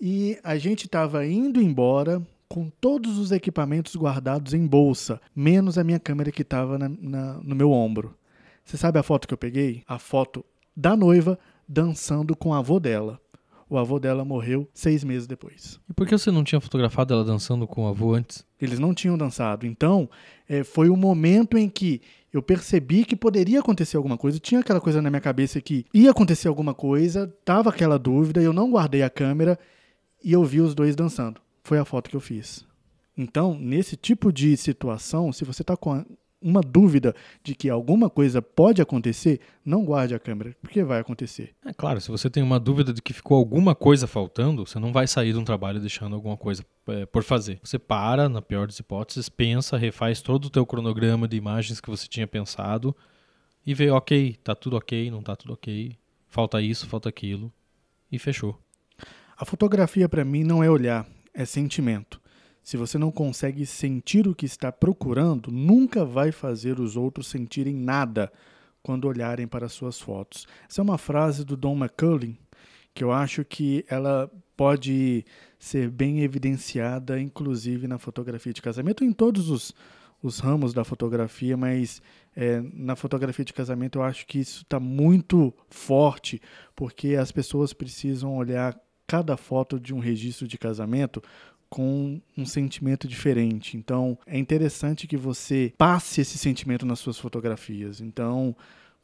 E 0.00 0.38
a 0.44 0.56
gente 0.56 0.86
estava 0.86 1.26
indo 1.26 1.60
embora, 1.60 2.22
com 2.48 2.70
todos 2.80 3.18
os 3.18 3.30
equipamentos 3.30 3.94
guardados 3.94 4.54
em 4.54 4.66
bolsa, 4.66 5.20
menos 5.36 5.76
a 5.76 5.84
minha 5.84 6.00
câmera 6.00 6.32
que 6.32 6.42
estava 6.42 6.78
no 6.78 7.54
meu 7.54 7.70
ombro. 7.70 8.14
Você 8.64 8.76
sabe 8.76 8.98
a 8.98 9.02
foto 9.02 9.28
que 9.28 9.34
eu 9.34 9.38
peguei? 9.38 9.82
A 9.86 9.98
foto 9.98 10.44
da 10.74 10.96
noiva 10.96 11.38
dançando 11.68 12.34
com 12.34 12.50
o 12.50 12.54
avô 12.54 12.80
dela. 12.80 13.20
O 13.70 13.76
avô 13.76 13.98
dela 13.98 14.24
morreu 14.24 14.66
seis 14.72 15.04
meses 15.04 15.26
depois. 15.26 15.78
E 15.90 15.92
por 15.92 16.06
que 16.06 16.16
você 16.16 16.30
não 16.30 16.42
tinha 16.42 16.60
fotografado 16.60 17.12
ela 17.12 17.24
dançando 17.24 17.66
com 17.66 17.84
o 17.84 17.88
avô 17.88 18.14
antes? 18.14 18.46
Eles 18.58 18.78
não 18.78 18.94
tinham 18.94 19.18
dançado. 19.18 19.66
Então, 19.66 20.08
é, 20.48 20.64
foi 20.64 20.88
o 20.88 20.96
momento 20.96 21.58
em 21.58 21.68
que 21.68 22.00
eu 22.32 22.42
percebi 22.42 23.04
que 23.04 23.14
poderia 23.14 23.60
acontecer 23.60 23.98
alguma 23.98 24.16
coisa. 24.16 24.38
Tinha 24.38 24.60
aquela 24.60 24.80
coisa 24.80 25.02
na 25.02 25.10
minha 25.10 25.20
cabeça 25.20 25.60
que 25.60 25.84
ia 25.92 26.10
acontecer 26.10 26.48
alguma 26.48 26.72
coisa, 26.72 27.26
tava 27.44 27.68
aquela 27.68 27.98
dúvida, 27.98 28.40
eu 28.40 28.54
não 28.54 28.70
guardei 28.70 29.02
a 29.02 29.10
câmera 29.10 29.58
e 30.24 30.32
eu 30.32 30.42
vi 30.44 30.60
os 30.62 30.74
dois 30.74 30.96
dançando 30.96 31.40
foi 31.68 31.78
a 31.78 31.84
foto 31.84 32.08
que 32.08 32.16
eu 32.16 32.20
fiz. 32.20 32.66
Então, 33.14 33.54
nesse 33.58 33.94
tipo 33.94 34.32
de 34.32 34.56
situação, 34.56 35.30
se 35.32 35.44
você 35.44 35.60
está 35.62 35.76
com 35.76 36.02
uma 36.40 36.62
dúvida 36.62 37.14
de 37.42 37.54
que 37.54 37.68
alguma 37.68 38.08
coisa 38.08 38.40
pode 38.40 38.80
acontecer, 38.80 39.40
não 39.62 39.84
guarde 39.84 40.14
a 40.14 40.18
câmera, 40.18 40.56
porque 40.62 40.82
vai 40.82 41.00
acontecer. 41.00 41.54
É 41.66 41.74
claro, 41.74 42.00
se 42.00 42.10
você 42.10 42.30
tem 42.30 42.42
uma 42.42 42.58
dúvida 42.58 42.92
de 42.92 43.02
que 43.02 43.12
ficou 43.12 43.36
alguma 43.36 43.74
coisa 43.74 44.06
faltando, 44.06 44.64
você 44.64 44.78
não 44.78 44.92
vai 44.92 45.06
sair 45.06 45.32
de 45.32 45.38
um 45.38 45.44
trabalho 45.44 45.78
deixando 45.78 46.14
alguma 46.14 46.38
coisa 46.38 46.64
é, 46.86 47.04
por 47.04 47.22
fazer. 47.22 47.60
Você 47.62 47.78
para, 47.78 48.30
na 48.30 48.40
pior 48.40 48.66
das 48.66 48.78
hipóteses, 48.78 49.28
pensa, 49.28 49.76
refaz 49.76 50.22
todo 50.22 50.46
o 50.46 50.50
teu 50.50 50.64
cronograma 50.64 51.28
de 51.28 51.36
imagens 51.36 51.82
que 51.82 51.90
você 51.90 52.08
tinha 52.08 52.26
pensado 52.26 52.96
e 53.66 53.74
vê, 53.74 53.90
ok, 53.90 54.38
tá 54.42 54.54
tudo 54.54 54.76
ok, 54.76 55.10
não 55.10 55.22
tá 55.22 55.36
tudo 55.36 55.52
ok, 55.52 55.98
falta 56.28 56.62
isso, 56.62 56.86
falta 56.86 57.10
aquilo 57.10 57.52
e 58.10 58.18
fechou. 58.18 58.58
A 59.36 59.44
fotografia 59.44 60.08
para 60.08 60.24
mim 60.24 60.42
não 60.42 60.64
é 60.64 60.70
olhar, 60.70 61.06
é 61.38 61.44
sentimento. 61.44 62.20
Se 62.64 62.76
você 62.76 62.98
não 62.98 63.12
consegue 63.12 63.64
sentir 63.64 64.26
o 64.26 64.34
que 64.34 64.44
está 64.44 64.72
procurando, 64.72 65.52
nunca 65.52 66.04
vai 66.04 66.32
fazer 66.32 66.80
os 66.80 66.96
outros 66.96 67.28
sentirem 67.28 67.76
nada 67.76 68.30
quando 68.82 69.06
olharem 69.06 69.46
para 69.46 69.68
suas 69.68 70.00
fotos. 70.00 70.48
Essa 70.68 70.80
é 70.80 70.82
uma 70.82 70.98
frase 70.98 71.44
do 71.44 71.56
Don 71.56 71.76
McCullin 71.76 72.36
que 72.92 73.04
eu 73.04 73.12
acho 73.12 73.44
que 73.44 73.84
ela 73.88 74.28
pode 74.56 75.24
ser 75.56 75.88
bem 75.88 76.22
evidenciada, 76.22 77.20
inclusive 77.20 77.86
na 77.86 77.96
fotografia 77.96 78.52
de 78.52 78.60
casamento, 78.60 79.04
em 79.04 79.12
todos 79.12 79.48
os, 79.48 79.72
os 80.20 80.40
ramos 80.40 80.74
da 80.74 80.82
fotografia, 80.82 81.56
mas 81.56 82.02
é, 82.34 82.60
na 82.74 82.96
fotografia 82.96 83.44
de 83.44 83.52
casamento 83.52 84.00
eu 84.00 84.02
acho 84.02 84.26
que 84.26 84.40
isso 84.40 84.62
está 84.62 84.80
muito 84.80 85.54
forte, 85.70 86.42
porque 86.74 87.14
as 87.14 87.30
pessoas 87.30 87.72
precisam 87.72 88.36
olhar 88.36 88.76
cada 89.08 89.36
foto 89.38 89.80
de 89.80 89.94
um 89.94 89.98
registro 89.98 90.46
de 90.46 90.58
casamento 90.58 91.22
com 91.68 92.20
um 92.36 92.46
sentimento 92.46 93.08
diferente. 93.08 93.76
Então, 93.76 94.16
é 94.26 94.38
interessante 94.38 95.06
que 95.06 95.16
você 95.16 95.72
passe 95.76 96.20
esse 96.20 96.38
sentimento 96.38 96.86
nas 96.86 96.98
suas 96.98 97.18
fotografias. 97.18 98.00
Então, 98.00 98.54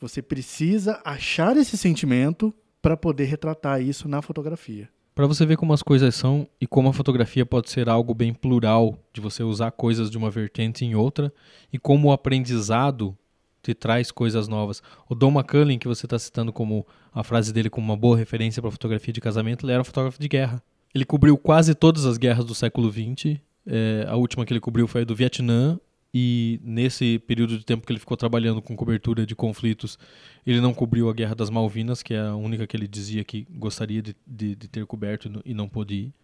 você 0.01 0.23
precisa 0.23 1.01
achar 1.05 1.57
esse 1.57 1.77
sentimento 1.77 2.55
para 2.81 2.97
poder 2.97 3.25
retratar 3.25 3.81
isso 3.81 4.07
na 4.07 4.21
fotografia. 4.21 4.89
Para 5.15 5.27
você 5.27 5.47
ver 5.47 5.57
como 5.57 5.73
as 5.73 5.83
coisas 5.83 6.15
são 6.15 6.47
e 6.61 6.67
como 6.67 6.89
a 6.89 6.93
fotografia 6.93 7.47
pode 7.47 7.71
ser 7.71 7.89
algo 7.89 8.13
bem 8.13 8.35
plural, 8.35 8.99
de 9.13 9.21
você 9.21 9.43
usar 9.43 9.71
coisas 9.71 10.11
de 10.11 10.19
uma 10.19 10.31
vertente 10.31 10.85
em 10.85 10.95
outra, 10.95 11.33
e 11.73 11.79
como 11.79 12.09
o 12.09 12.13
aprendizado 12.13 13.17
te 13.65 13.75
traz 13.75 14.11
coisas 14.11 14.47
novas. 14.47 14.83
O 15.09 15.15
Don 15.15 15.31
McCullin, 15.31 15.79
que 15.79 15.89
você 15.89 16.07
está 16.07 16.19
citando 16.19 16.53
como 16.53 16.87
a 17.13 17.25
frase 17.25 17.53
dele 17.53 17.71
como 17.71 17.87
uma 17.87 17.97
boa 17.97 18.17
referência 18.17 18.61
para 18.61 18.71
fotografia 18.71 19.13
de 19.13 19.21
casamento, 19.21 19.65
ele 19.65 19.73
era 19.73 19.81
um 19.81 19.85
fotógrafo 19.85 20.21
de 20.21 20.29
guerra. 20.29 20.63
Ele 20.95 21.05
cobriu 21.05 21.37
quase 21.37 21.75
todas 21.75 22.05
as 22.05 22.19
guerras 22.19 22.45
do 22.45 22.55
século 22.55 22.93
XX. 22.93 23.41
É, 23.67 24.05
a 24.07 24.17
última 24.17 24.45
que 24.45 24.53
ele 24.53 24.61
cobriu 24.61 24.87
foi 24.87 25.03
a 25.03 25.05
do 25.05 25.15
Vietnã 25.15 25.79
e 26.17 26.61
nesse 26.63 27.19
período 27.19 27.59
de 27.59 27.65
tempo 27.65 27.85
que 27.85 27.93
ele 27.93 27.99
ficou 27.99 28.17
trabalhando 28.17 28.63
com 28.63 28.77
cobertura 28.77 29.27
de 29.27 29.35
conflitos, 29.35 29.99
ele 30.47 30.61
não 30.61 30.73
cobriu 30.73 31.11
a 31.11 31.13
Guerra 31.13 31.35
das 31.35 31.51
Malvinas, 31.51 32.05
que 32.05 32.15
é 32.15 32.21
a 32.21 32.37
única 32.37 32.69
que 32.69 32.77
ele 32.77 32.87
dizia 32.87 33.25
que 33.25 33.45
gostaria 33.51 34.01
de, 34.01 34.15
de, 34.25 34.55
de 34.55 34.69
ter 34.69 34.87
coberto 34.87 35.43
e 35.45 35.53
não 35.53 35.69
pôde 35.69 35.95
ir. 35.95 36.15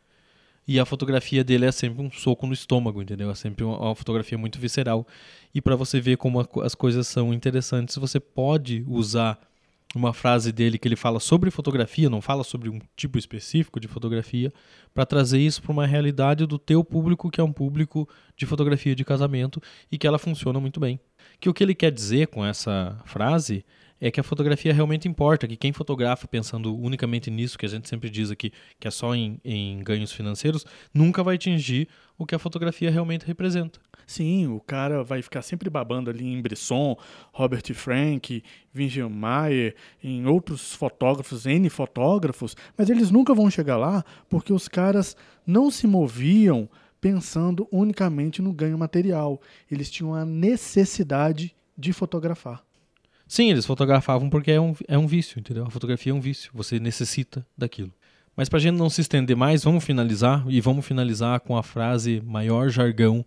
E 0.70 0.78
a 0.78 0.84
fotografia 0.84 1.42
dele 1.42 1.66
é 1.66 1.72
sempre 1.72 2.00
um 2.00 2.12
soco 2.12 2.46
no 2.46 2.52
estômago, 2.52 3.02
entendeu? 3.02 3.28
É 3.28 3.34
sempre 3.34 3.64
uma, 3.64 3.76
uma 3.76 3.94
fotografia 3.96 4.38
muito 4.38 4.56
visceral. 4.60 5.04
E 5.52 5.60
para 5.60 5.74
você 5.74 6.00
ver 6.00 6.16
como 6.16 6.38
a, 6.40 6.46
as 6.62 6.76
coisas 6.76 7.08
são 7.08 7.34
interessantes, 7.34 7.96
você 7.96 8.20
pode 8.20 8.84
usar 8.86 9.36
uma 9.96 10.12
frase 10.12 10.52
dele 10.52 10.78
que 10.78 10.86
ele 10.86 10.94
fala 10.94 11.18
sobre 11.18 11.50
fotografia, 11.50 12.08
não 12.08 12.22
fala 12.22 12.44
sobre 12.44 12.68
um 12.68 12.78
tipo 12.94 13.18
específico 13.18 13.80
de 13.80 13.88
fotografia, 13.88 14.52
para 14.94 15.04
trazer 15.04 15.40
isso 15.40 15.60
para 15.60 15.72
uma 15.72 15.88
realidade 15.88 16.46
do 16.46 16.56
teu 16.56 16.84
público, 16.84 17.32
que 17.32 17.40
é 17.40 17.44
um 17.44 17.52
público 17.52 18.08
de 18.36 18.46
fotografia 18.46 18.94
de 18.94 19.04
casamento 19.04 19.60
e 19.90 19.98
que 19.98 20.06
ela 20.06 20.20
funciona 20.20 20.60
muito 20.60 20.78
bem. 20.78 21.00
Que 21.40 21.48
o 21.48 21.52
que 21.52 21.64
ele 21.64 21.74
quer 21.74 21.90
dizer 21.90 22.28
com 22.28 22.46
essa 22.46 22.96
frase 23.06 23.64
é 24.00 24.10
que 24.10 24.18
a 24.18 24.22
fotografia 24.22 24.72
realmente 24.72 25.06
importa, 25.06 25.46
que 25.46 25.56
quem 25.56 25.72
fotografa 25.72 26.26
pensando 26.26 26.74
unicamente 26.74 27.30
nisso, 27.30 27.58
que 27.58 27.66
a 27.66 27.68
gente 27.68 27.88
sempre 27.88 28.08
diz 28.08 28.30
aqui, 28.30 28.52
que 28.78 28.88
é 28.88 28.90
só 28.90 29.14
em, 29.14 29.38
em 29.44 29.82
ganhos 29.82 30.12
financeiros, 30.12 30.64
nunca 30.92 31.22
vai 31.22 31.34
atingir 31.34 31.88
o 32.16 32.24
que 32.24 32.34
a 32.34 32.38
fotografia 32.38 32.90
realmente 32.90 33.26
representa. 33.26 33.78
Sim, 34.06 34.48
o 34.48 34.58
cara 34.58 35.04
vai 35.04 35.22
ficar 35.22 35.42
sempre 35.42 35.70
babando 35.70 36.10
ali 36.10 36.26
em 36.26 36.40
Bresson, 36.40 36.96
Robert 37.32 37.62
Frank, 37.74 38.42
Vincent 38.72 39.10
Mayer, 39.10 39.76
em 40.02 40.26
outros 40.26 40.74
fotógrafos, 40.74 41.46
N 41.46 41.68
fotógrafos, 41.68 42.56
mas 42.76 42.90
eles 42.90 43.10
nunca 43.10 43.34
vão 43.34 43.50
chegar 43.50 43.76
lá 43.76 44.04
porque 44.28 44.52
os 44.52 44.66
caras 44.66 45.16
não 45.46 45.70
se 45.70 45.86
moviam 45.86 46.68
pensando 47.00 47.68
unicamente 47.70 48.42
no 48.42 48.52
ganho 48.52 48.76
material. 48.76 49.40
Eles 49.70 49.90
tinham 49.90 50.14
a 50.14 50.24
necessidade 50.24 51.54
de 51.76 51.92
fotografar. 51.92 52.62
Sim, 53.30 53.48
eles 53.48 53.64
fotografavam 53.64 54.28
porque 54.28 54.50
é 54.50 54.60
um, 54.60 54.74
é 54.88 54.98
um 54.98 55.06
vício, 55.06 55.38
entendeu? 55.38 55.64
A 55.64 55.70
fotografia 55.70 56.10
é 56.10 56.14
um 56.14 56.20
vício, 56.20 56.50
você 56.52 56.80
necessita 56.80 57.46
daquilo. 57.56 57.92
Mas 58.36 58.48
para 58.48 58.58
a 58.58 58.60
gente 58.60 58.74
não 58.74 58.90
se 58.90 59.02
estender 59.02 59.36
mais, 59.36 59.62
vamos 59.62 59.84
finalizar 59.84 60.44
e 60.48 60.60
vamos 60.60 60.84
finalizar 60.84 61.38
com 61.38 61.56
a 61.56 61.62
frase 61.62 62.20
maior 62.26 62.70
jargão 62.70 63.24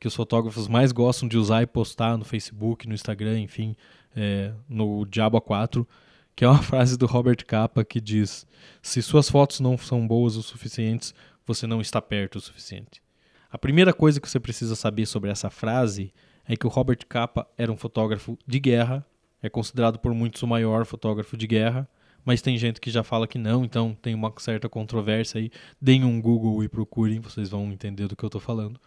que 0.00 0.08
os 0.08 0.14
fotógrafos 0.16 0.66
mais 0.66 0.90
gostam 0.90 1.28
de 1.28 1.38
usar 1.38 1.62
e 1.62 1.68
postar 1.68 2.18
no 2.18 2.24
Facebook, 2.24 2.88
no 2.88 2.94
Instagram, 2.94 3.38
enfim, 3.38 3.76
é, 4.16 4.52
no 4.68 5.06
Diabo 5.06 5.40
A4, 5.40 5.86
que 6.34 6.44
é 6.44 6.48
uma 6.48 6.58
frase 6.64 6.98
do 6.98 7.06
Robert 7.06 7.46
Capa 7.46 7.84
que 7.84 8.00
diz: 8.00 8.44
Se 8.82 9.00
suas 9.00 9.30
fotos 9.30 9.60
não 9.60 9.78
são 9.78 10.04
boas 10.04 10.34
o 10.34 10.42
suficientes, 10.42 11.14
você 11.46 11.64
não 11.64 11.80
está 11.80 12.02
perto 12.02 12.38
o 12.38 12.40
suficiente. 12.40 13.00
A 13.48 13.56
primeira 13.56 13.92
coisa 13.92 14.20
que 14.20 14.28
você 14.28 14.40
precisa 14.40 14.74
saber 14.74 15.06
sobre 15.06 15.30
essa 15.30 15.48
frase 15.48 16.12
é 16.44 16.56
que 16.56 16.66
o 16.66 16.70
Robert 16.70 17.06
Capa 17.08 17.46
era 17.56 17.70
um 17.70 17.76
fotógrafo 17.76 18.36
de 18.44 18.58
guerra 18.58 19.06
é 19.44 19.50
considerado 19.50 19.98
por 19.98 20.14
muitos 20.14 20.42
o 20.42 20.46
maior 20.46 20.86
fotógrafo 20.86 21.36
de 21.36 21.46
guerra, 21.46 21.86
mas 22.24 22.40
tem 22.40 22.56
gente 22.56 22.80
que 22.80 22.90
já 22.90 23.04
fala 23.04 23.28
que 23.28 23.36
não, 23.36 23.62
então 23.62 23.94
tem 24.00 24.14
uma 24.14 24.32
certa 24.38 24.70
controvérsia 24.70 25.38
aí. 25.38 25.50
Deem 25.78 26.02
um 26.02 26.18
Google 26.18 26.64
e 26.64 26.68
procurem, 26.68 27.20
vocês 27.20 27.50
vão 27.50 27.70
entender 27.70 28.08
do 28.08 28.16
que 28.16 28.24
eu 28.24 28.28
estou 28.28 28.40
falando. 28.40 28.80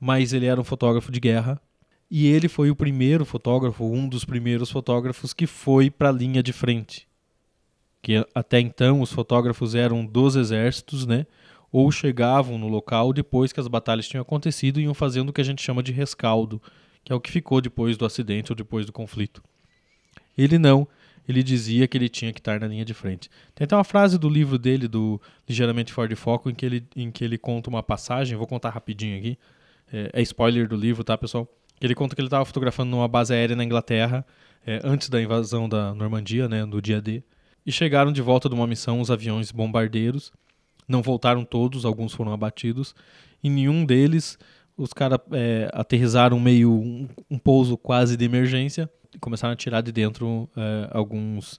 Mas 0.00 0.32
ele 0.32 0.46
era 0.46 0.58
um 0.58 0.64
fotógrafo 0.64 1.12
de 1.12 1.20
guerra 1.20 1.60
e 2.10 2.26
ele 2.26 2.48
foi 2.48 2.70
o 2.70 2.76
primeiro 2.76 3.26
fotógrafo, 3.26 3.84
um 3.84 4.08
dos 4.08 4.24
primeiros 4.24 4.70
fotógrafos 4.70 5.34
que 5.34 5.46
foi 5.46 5.90
para 5.90 6.08
a 6.08 6.12
linha 6.12 6.42
de 6.42 6.54
frente. 6.54 7.06
Que 8.00 8.26
até 8.34 8.58
então 8.58 9.02
os 9.02 9.12
fotógrafos 9.12 9.74
eram 9.74 10.06
dos 10.06 10.36
exércitos, 10.36 11.04
né? 11.04 11.26
Ou 11.70 11.92
chegavam 11.92 12.56
no 12.56 12.68
local 12.68 13.12
depois 13.12 13.52
que 13.52 13.60
as 13.60 13.68
batalhas 13.68 14.08
tinham 14.08 14.22
acontecido 14.22 14.80
e 14.80 14.84
iam 14.84 14.94
fazendo 14.94 15.28
o 15.28 15.32
que 15.34 15.42
a 15.42 15.44
gente 15.44 15.60
chama 15.60 15.82
de 15.82 15.92
rescaldo, 15.92 16.62
que 17.04 17.12
é 17.12 17.14
o 17.14 17.20
que 17.20 17.30
ficou 17.30 17.60
depois 17.60 17.98
do 17.98 18.06
acidente 18.06 18.50
ou 18.50 18.56
depois 18.56 18.86
do 18.86 18.92
conflito. 18.92 19.42
Ele 20.36 20.58
não. 20.58 20.86
Ele 21.28 21.42
dizia 21.42 21.88
que 21.88 21.98
ele 21.98 22.08
tinha 22.08 22.32
que 22.32 22.38
estar 22.38 22.60
na 22.60 22.68
linha 22.68 22.84
de 22.84 22.94
frente. 22.94 23.28
Tem 23.54 23.64
até 23.64 23.74
uma 23.74 23.82
frase 23.82 24.16
do 24.16 24.28
livro 24.28 24.58
dele, 24.58 24.86
do 24.86 25.20
Ligeiramente 25.48 25.92
Fora 25.92 26.08
de 26.08 26.14
Foco, 26.14 26.48
em 26.48 26.54
que 26.54 26.64
ele, 26.64 26.86
em 26.94 27.10
que 27.10 27.24
ele 27.24 27.36
conta 27.36 27.68
uma 27.68 27.82
passagem, 27.82 28.36
vou 28.36 28.46
contar 28.46 28.70
rapidinho 28.70 29.18
aqui. 29.18 29.38
É, 29.92 30.10
é 30.12 30.22
spoiler 30.22 30.68
do 30.68 30.76
livro, 30.76 31.02
tá, 31.02 31.18
pessoal? 31.18 31.48
Ele 31.80 31.94
conta 31.94 32.14
que 32.14 32.20
ele 32.20 32.28
estava 32.28 32.44
fotografando 32.44 32.90
numa 32.90 33.08
base 33.08 33.34
aérea 33.34 33.56
na 33.56 33.64
Inglaterra, 33.64 34.24
é, 34.64 34.80
antes 34.84 35.08
da 35.08 35.20
invasão 35.20 35.68
da 35.68 35.92
Normandia, 35.94 36.48
né, 36.48 36.64
do 36.64 36.80
dia 36.80 37.00
D. 37.00 37.22
E 37.64 37.72
chegaram 37.72 38.12
de 38.12 38.22
volta 38.22 38.48
de 38.48 38.54
uma 38.54 38.66
missão 38.66 39.00
os 39.00 39.10
aviões 39.10 39.50
bombardeiros. 39.50 40.32
Não 40.86 41.02
voltaram 41.02 41.44
todos, 41.44 41.84
alguns 41.84 42.14
foram 42.14 42.32
abatidos. 42.32 42.94
E 43.42 43.50
nenhum 43.50 43.84
deles, 43.84 44.38
os 44.76 44.92
caras 44.92 45.18
é, 45.32 45.68
aterrizaram 45.72 46.38
meio 46.38 46.72
um, 46.72 47.08
um 47.28 47.38
pouso 47.38 47.76
quase 47.76 48.16
de 48.16 48.24
emergência 48.24 48.88
começaram 49.20 49.52
a 49.52 49.56
tirar 49.56 49.80
de 49.80 49.92
dentro 49.92 50.48
é, 50.56 50.88
alguns 50.92 51.58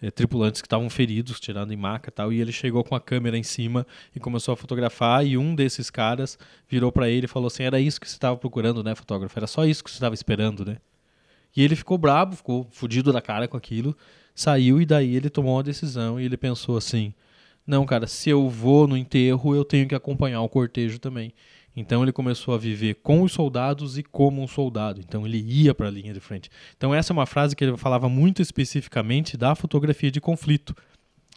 é, 0.00 0.10
tripulantes 0.10 0.60
que 0.60 0.66
estavam 0.66 0.88
feridos, 0.88 1.40
tirando 1.40 1.72
em 1.72 1.76
maca 1.76 2.08
e 2.08 2.12
tal, 2.12 2.32
e 2.32 2.40
ele 2.40 2.52
chegou 2.52 2.84
com 2.84 2.94
a 2.94 3.00
câmera 3.00 3.36
em 3.36 3.42
cima 3.42 3.86
e 4.14 4.20
começou 4.20 4.52
a 4.52 4.56
fotografar, 4.56 5.26
e 5.26 5.36
um 5.36 5.54
desses 5.54 5.90
caras 5.90 6.38
virou 6.68 6.92
para 6.92 7.08
ele 7.08 7.24
e 7.24 7.28
falou 7.28 7.48
assim, 7.48 7.64
era 7.64 7.80
isso 7.80 8.00
que 8.00 8.08
você 8.08 8.16
estava 8.16 8.36
procurando, 8.36 8.82
né, 8.82 8.94
fotógrafo? 8.94 9.38
Era 9.38 9.46
só 9.46 9.64
isso 9.64 9.82
que 9.82 9.90
você 9.90 9.96
estava 9.96 10.14
esperando, 10.14 10.64
né? 10.64 10.76
E 11.56 11.62
ele 11.62 11.74
ficou 11.74 11.98
brabo, 11.98 12.36
ficou 12.36 12.66
fudido 12.70 13.12
da 13.12 13.20
cara 13.20 13.48
com 13.48 13.56
aquilo, 13.56 13.96
saiu 14.34 14.80
e 14.80 14.86
daí 14.86 15.16
ele 15.16 15.28
tomou 15.28 15.56
uma 15.56 15.62
decisão 15.62 16.20
e 16.20 16.24
ele 16.24 16.36
pensou 16.36 16.76
assim, 16.76 17.12
não, 17.66 17.84
cara, 17.84 18.06
se 18.06 18.30
eu 18.30 18.48
vou 18.48 18.86
no 18.86 18.96
enterro, 18.96 19.54
eu 19.54 19.64
tenho 19.64 19.88
que 19.88 19.94
acompanhar 19.94 20.40
o 20.40 20.48
cortejo 20.48 20.98
também. 20.98 21.32
Então 21.78 22.02
ele 22.02 22.10
começou 22.10 22.54
a 22.54 22.58
viver 22.58 22.94
com 22.96 23.22
os 23.22 23.32
soldados 23.32 23.96
e 23.96 24.02
como 24.02 24.42
um 24.42 24.48
soldado. 24.48 25.00
Então 25.00 25.24
ele 25.24 25.38
ia 25.38 25.72
para 25.72 25.86
a 25.86 25.90
linha 25.90 26.12
de 26.12 26.18
frente. 26.18 26.50
Então 26.76 26.92
essa 26.92 27.12
é 27.12 27.14
uma 27.14 27.26
frase 27.26 27.54
que 27.54 27.62
ele 27.62 27.76
falava 27.76 28.08
muito 28.08 28.42
especificamente 28.42 29.36
da 29.36 29.54
fotografia 29.54 30.10
de 30.10 30.20
conflito. 30.20 30.74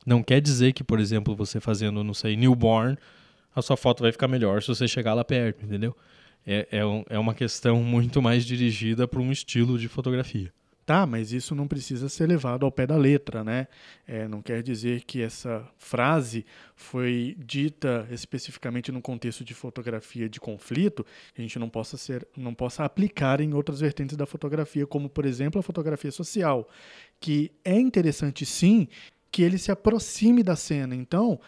Não 0.03 0.23
quer 0.23 0.41
dizer 0.41 0.73
que, 0.73 0.83
por 0.83 0.99
exemplo, 0.99 1.35
você 1.35 1.59
fazendo, 1.59 2.03
não 2.03 2.13
sei, 2.13 2.35
newborn, 2.35 2.97
a 3.55 3.61
sua 3.61 3.77
foto 3.77 4.01
vai 4.01 4.11
ficar 4.11 4.27
melhor 4.27 4.63
se 4.63 4.67
você 4.67 4.87
chegar 4.87 5.13
lá 5.13 5.23
perto, 5.23 5.63
entendeu? 5.63 5.95
É, 6.45 6.67
é, 6.71 6.85
um, 6.85 7.03
é 7.07 7.19
uma 7.19 7.35
questão 7.35 7.83
muito 7.83 8.19
mais 8.19 8.43
dirigida 8.43 9.07
para 9.07 9.21
um 9.21 9.31
estilo 9.31 9.77
de 9.77 9.87
fotografia. 9.87 10.51
Tá, 10.91 11.05
mas 11.05 11.31
isso 11.31 11.55
não 11.55 11.69
precisa 11.69 12.09
ser 12.09 12.27
levado 12.27 12.65
ao 12.65 12.71
pé 12.71 12.85
da 12.85 12.97
letra, 12.97 13.45
né? 13.45 13.69
É, 14.05 14.27
não 14.27 14.41
quer 14.41 14.61
dizer 14.61 15.05
que 15.05 15.21
essa 15.21 15.65
frase 15.77 16.45
foi 16.75 17.33
dita 17.39 18.05
especificamente 18.11 18.91
no 18.91 19.01
contexto 19.01 19.41
de 19.45 19.53
fotografia 19.53 20.27
de 20.27 20.37
conflito, 20.37 21.05
a 21.37 21.41
gente 21.41 21.57
não 21.57 21.69
possa 21.69 21.95
ser, 21.95 22.27
não 22.35 22.53
possa 22.53 22.83
aplicar 22.83 23.39
em 23.39 23.53
outras 23.53 23.79
vertentes 23.79 24.17
da 24.17 24.25
fotografia, 24.25 24.85
como 24.85 25.07
por 25.09 25.25
exemplo 25.25 25.61
a 25.61 25.63
fotografia 25.63 26.11
social, 26.11 26.67
que 27.21 27.53
é 27.63 27.79
interessante 27.79 28.45
sim 28.45 28.89
que 29.31 29.43
ele 29.43 29.57
se 29.57 29.71
aproxime 29.71 30.43
da 30.43 30.57
cena. 30.57 30.93
Então, 30.93 31.39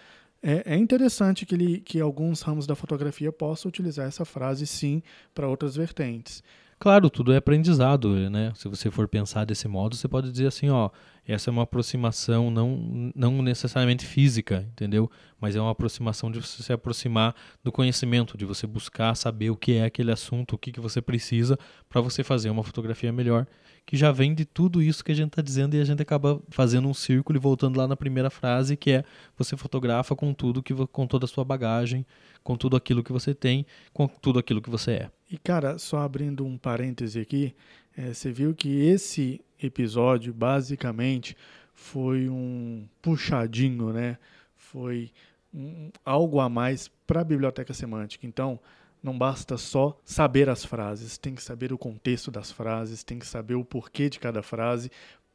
é, 0.41 0.73
é 0.73 0.77
interessante 0.77 1.45
que, 1.45 1.53
ele, 1.53 1.81
que 1.81 1.99
alguns 1.99 2.41
ramos 2.41 2.65
da 2.65 2.75
fotografia 2.75 3.29
possam 3.29 3.67
utilizar 3.67 4.07
essa 4.07 4.23
frase 4.23 4.65
sim 4.65 5.03
para 5.35 5.49
outras 5.49 5.75
vertentes. 5.75 6.41
Claro, 6.83 7.09
tudo 7.09 7.31
é 7.31 7.37
aprendizado, 7.37 8.29
né? 8.29 8.51
Se 8.55 8.67
você 8.67 8.91
for 8.91 9.07
pensar 9.07 9.45
desse 9.45 9.69
modo, 9.69 9.95
você 9.95 10.05
pode 10.05 10.29
dizer 10.29 10.47
assim, 10.47 10.69
ó, 10.69 10.89
essa 11.25 11.49
é 11.49 11.51
uma 11.51 11.63
aproximação 11.63 12.51
não, 12.51 13.09
não 13.15 13.41
necessariamente 13.41 14.05
física, 14.05 14.67
entendeu? 14.73 15.09
Mas 15.39 15.55
é 15.55 15.61
uma 15.61 15.71
aproximação 15.71 16.29
de 16.29 16.41
você 16.41 16.61
se 16.61 16.73
aproximar 16.73 17.33
do 17.63 17.71
conhecimento, 17.71 18.37
de 18.37 18.43
você 18.43 18.67
buscar 18.67 19.15
saber 19.15 19.49
o 19.49 19.55
que 19.55 19.75
é 19.75 19.85
aquele 19.85 20.11
assunto, 20.11 20.55
o 20.55 20.57
que, 20.57 20.73
que 20.73 20.81
você 20.81 21.01
precisa 21.01 21.57
para 21.87 22.01
você 22.01 22.21
fazer 22.21 22.49
uma 22.49 22.65
fotografia 22.65 23.13
melhor, 23.13 23.47
que 23.85 23.95
já 23.95 24.11
vem 24.11 24.35
de 24.35 24.43
tudo 24.43 24.81
isso 24.81 25.05
que 25.05 25.13
a 25.13 25.15
gente 25.15 25.29
está 25.29 25.41
dizendo 25.41 25.75
e 25.75 25.79
a 25.79 25.85
gente 25.85 26.01
acaba 26.01 26.41
fazendo 26.49 26.89
um 26.89 26.93
círculo 26.93 27.39
e 27.39 27.39
voltando 27.39 27.77
lá 27.77 27.87
na 27.87 27.95
primeira 27.95 28.29
frase, 28.29 28.75
que 28.75 28.91
é 28.91 29.05
você 29.37 29.55
fotografa 29.55 30.17
com 30.17 30.33
tudo, 30.33 30.61
que 30.61 30.73
com 30.87 31.07
toda 31.07 31.23
a 31.23 31.29
sua 31.29 31.45
bagagem, 31.45 32.05
com 32.43 32.57
tudo 32.57 32.75
aquilo 32.75 33.01
que 33.01 33.13
você 33.13 33.33
tem, 33.33 33.65
com 33.93 34.05
tudo 34.05 34.37
aquilo 34.37 34.61
que 34.61 34.69
você 34.69 34.91
é. 34.91 35.09
E 35.33 35.37
cara, 35.39 35.79
só 35.79 35.97
abrindo 35.97 36.45
um 36.45 36.59
parêntese 36.59 37.19
aqui, 37.19 37.55
é, 37.97 38.13
você 38.13 38.31
viu 38.31 38.53
que 38.53 38.85
esse 38.85 39.41
episódio 39.59 40.31
basicamente 40.31 41.35
foi 41.73 42.29
um 42.29 42.87
puxadinho, 43.01 43.91
né? 43.91 44.19
Foi 44.55 45.11
um, 45.51 45.89
algo 46.05 46.39
a 46.39 46.47
mais 46.47 46.87
para 47.07 47.21
a 47.21 47.23
biblioteca 47.23 47.73
semântica. 47.73 48.27
Então, 48.27 48.59
não 49.01 49.17
basta 49.17 49.57
só 49.57 49.99
saber 50.05 50.49
as 50.49 50.63
frases, 50.63 51.17
tem 51.17 51.33
que 51.33 51.41
saber 51.41 51.73
o 51.73 51.79
contexto 51.79 52.29
das 52.29 52.51
frases, 52.51 53.03
tem 53.03 53.17
que 53.17 53.25
saber 53.25 53.55
o 53.55 53.65
porquê 53.65 54.11
de 54.11 54.19
cada 54.19 54.43
frase, 54.43 54.91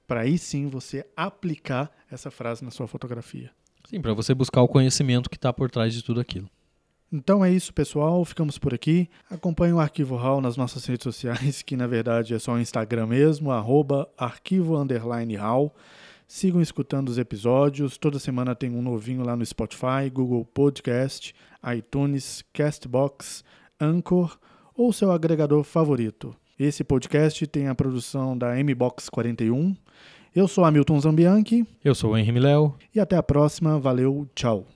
para 0.07 0.21
aí 0.21 0.39
sim 0.39 0.69
você 0.69 1.05
aplicar 1.17 1.91
essa 2.09 2.31
frase 2.31 2.65
na 2.65 2.71
sua 2.71 2.87
fotografia. 2.87 3.51
Sim, 3.85 4.01
para 4.01 4.15
você 4.15 4.33
buscar 4.33 4.63
o 4.63 4.69
conhecimento 4.69 5.29
que 5.29 5.37
está 5.37 5.53
por 5.53 5.69
trás 5.69 5.93
de 5.93 6.05
tudo 6.05 6.21
aquilo. 6.21 6.49
Então 7.11 7.43
é 7.43 7.51
isso, 7.51 7.73
pessoal. 7.73 8.23
Ficamos 8.25 8.59
por 8.59 8.75
aqui. 8.75 9.09
Acompanhe 9.31 9.73
o 9.73 9.81
Arquivo 9.81 10.17
Hall 10.17 10.41
nas 10.43 10.57
nossas 10.57 10.85
redes 10.85 11.05
sociais, 11.05 11.63
que 11.63 11.77
na 11.77 11.87
verdade 11.87 12.35
é 12.35 12.39
só 12.39 12.53
o 12.53 12.61
Instagram 12.61 13.07
mesmo, 13.07 13.51
arroba 13.51 14.09
arquivo 14.17 14.77
underline 14.77 15.35
hall. 15.37 15.75
Sigam 16.27 16.61
escutando 16.61 17.09
os 17.09 17.17
episódios. 17.17 17.97
Toda 17.97 18.19
semana 18.19 18.55
tem 18.55 18.71
um 18.71 18.83
novinho 18.83 19.25
lá 19.25 19.35
no 19.35 19.47
Spotify, 19.47 20.11
Google 20.13 20.45
Podcast, 20.45 21.35
iTunes, 21.75 22.45
Castbox, 22.53 23.43
Anchor 23.81 24.39
ou 24.75 24.93
seu 24.93 25.11
agregador 25.11 25.65
favorito. 25.65 26.37
Esse 26.59 26.85
podcast 26.85 27.47
tem 27.47 27.69
a 27.69 27.75
produção 27.75 28.37
da 28.37 28.55
MBox 28.63 29.09
41. 29.09 29.75
Eu 30.35 30.47
sou 30.47 30.65
Hamilton 30.65 31.01
Zambianchi. 31.01 31.67
Eu 31.85 31.95
sou 31.95 32.13
o 32.13 32.17
Henry 32.17 32.39
Léo. 32.39 32.75
E 32.95 33.01
até 33.01 33.17
a 33.17 33.23
próxima. 33.23 33.79
Valeu, 33.79 34.29
tchau. 34.35 34.67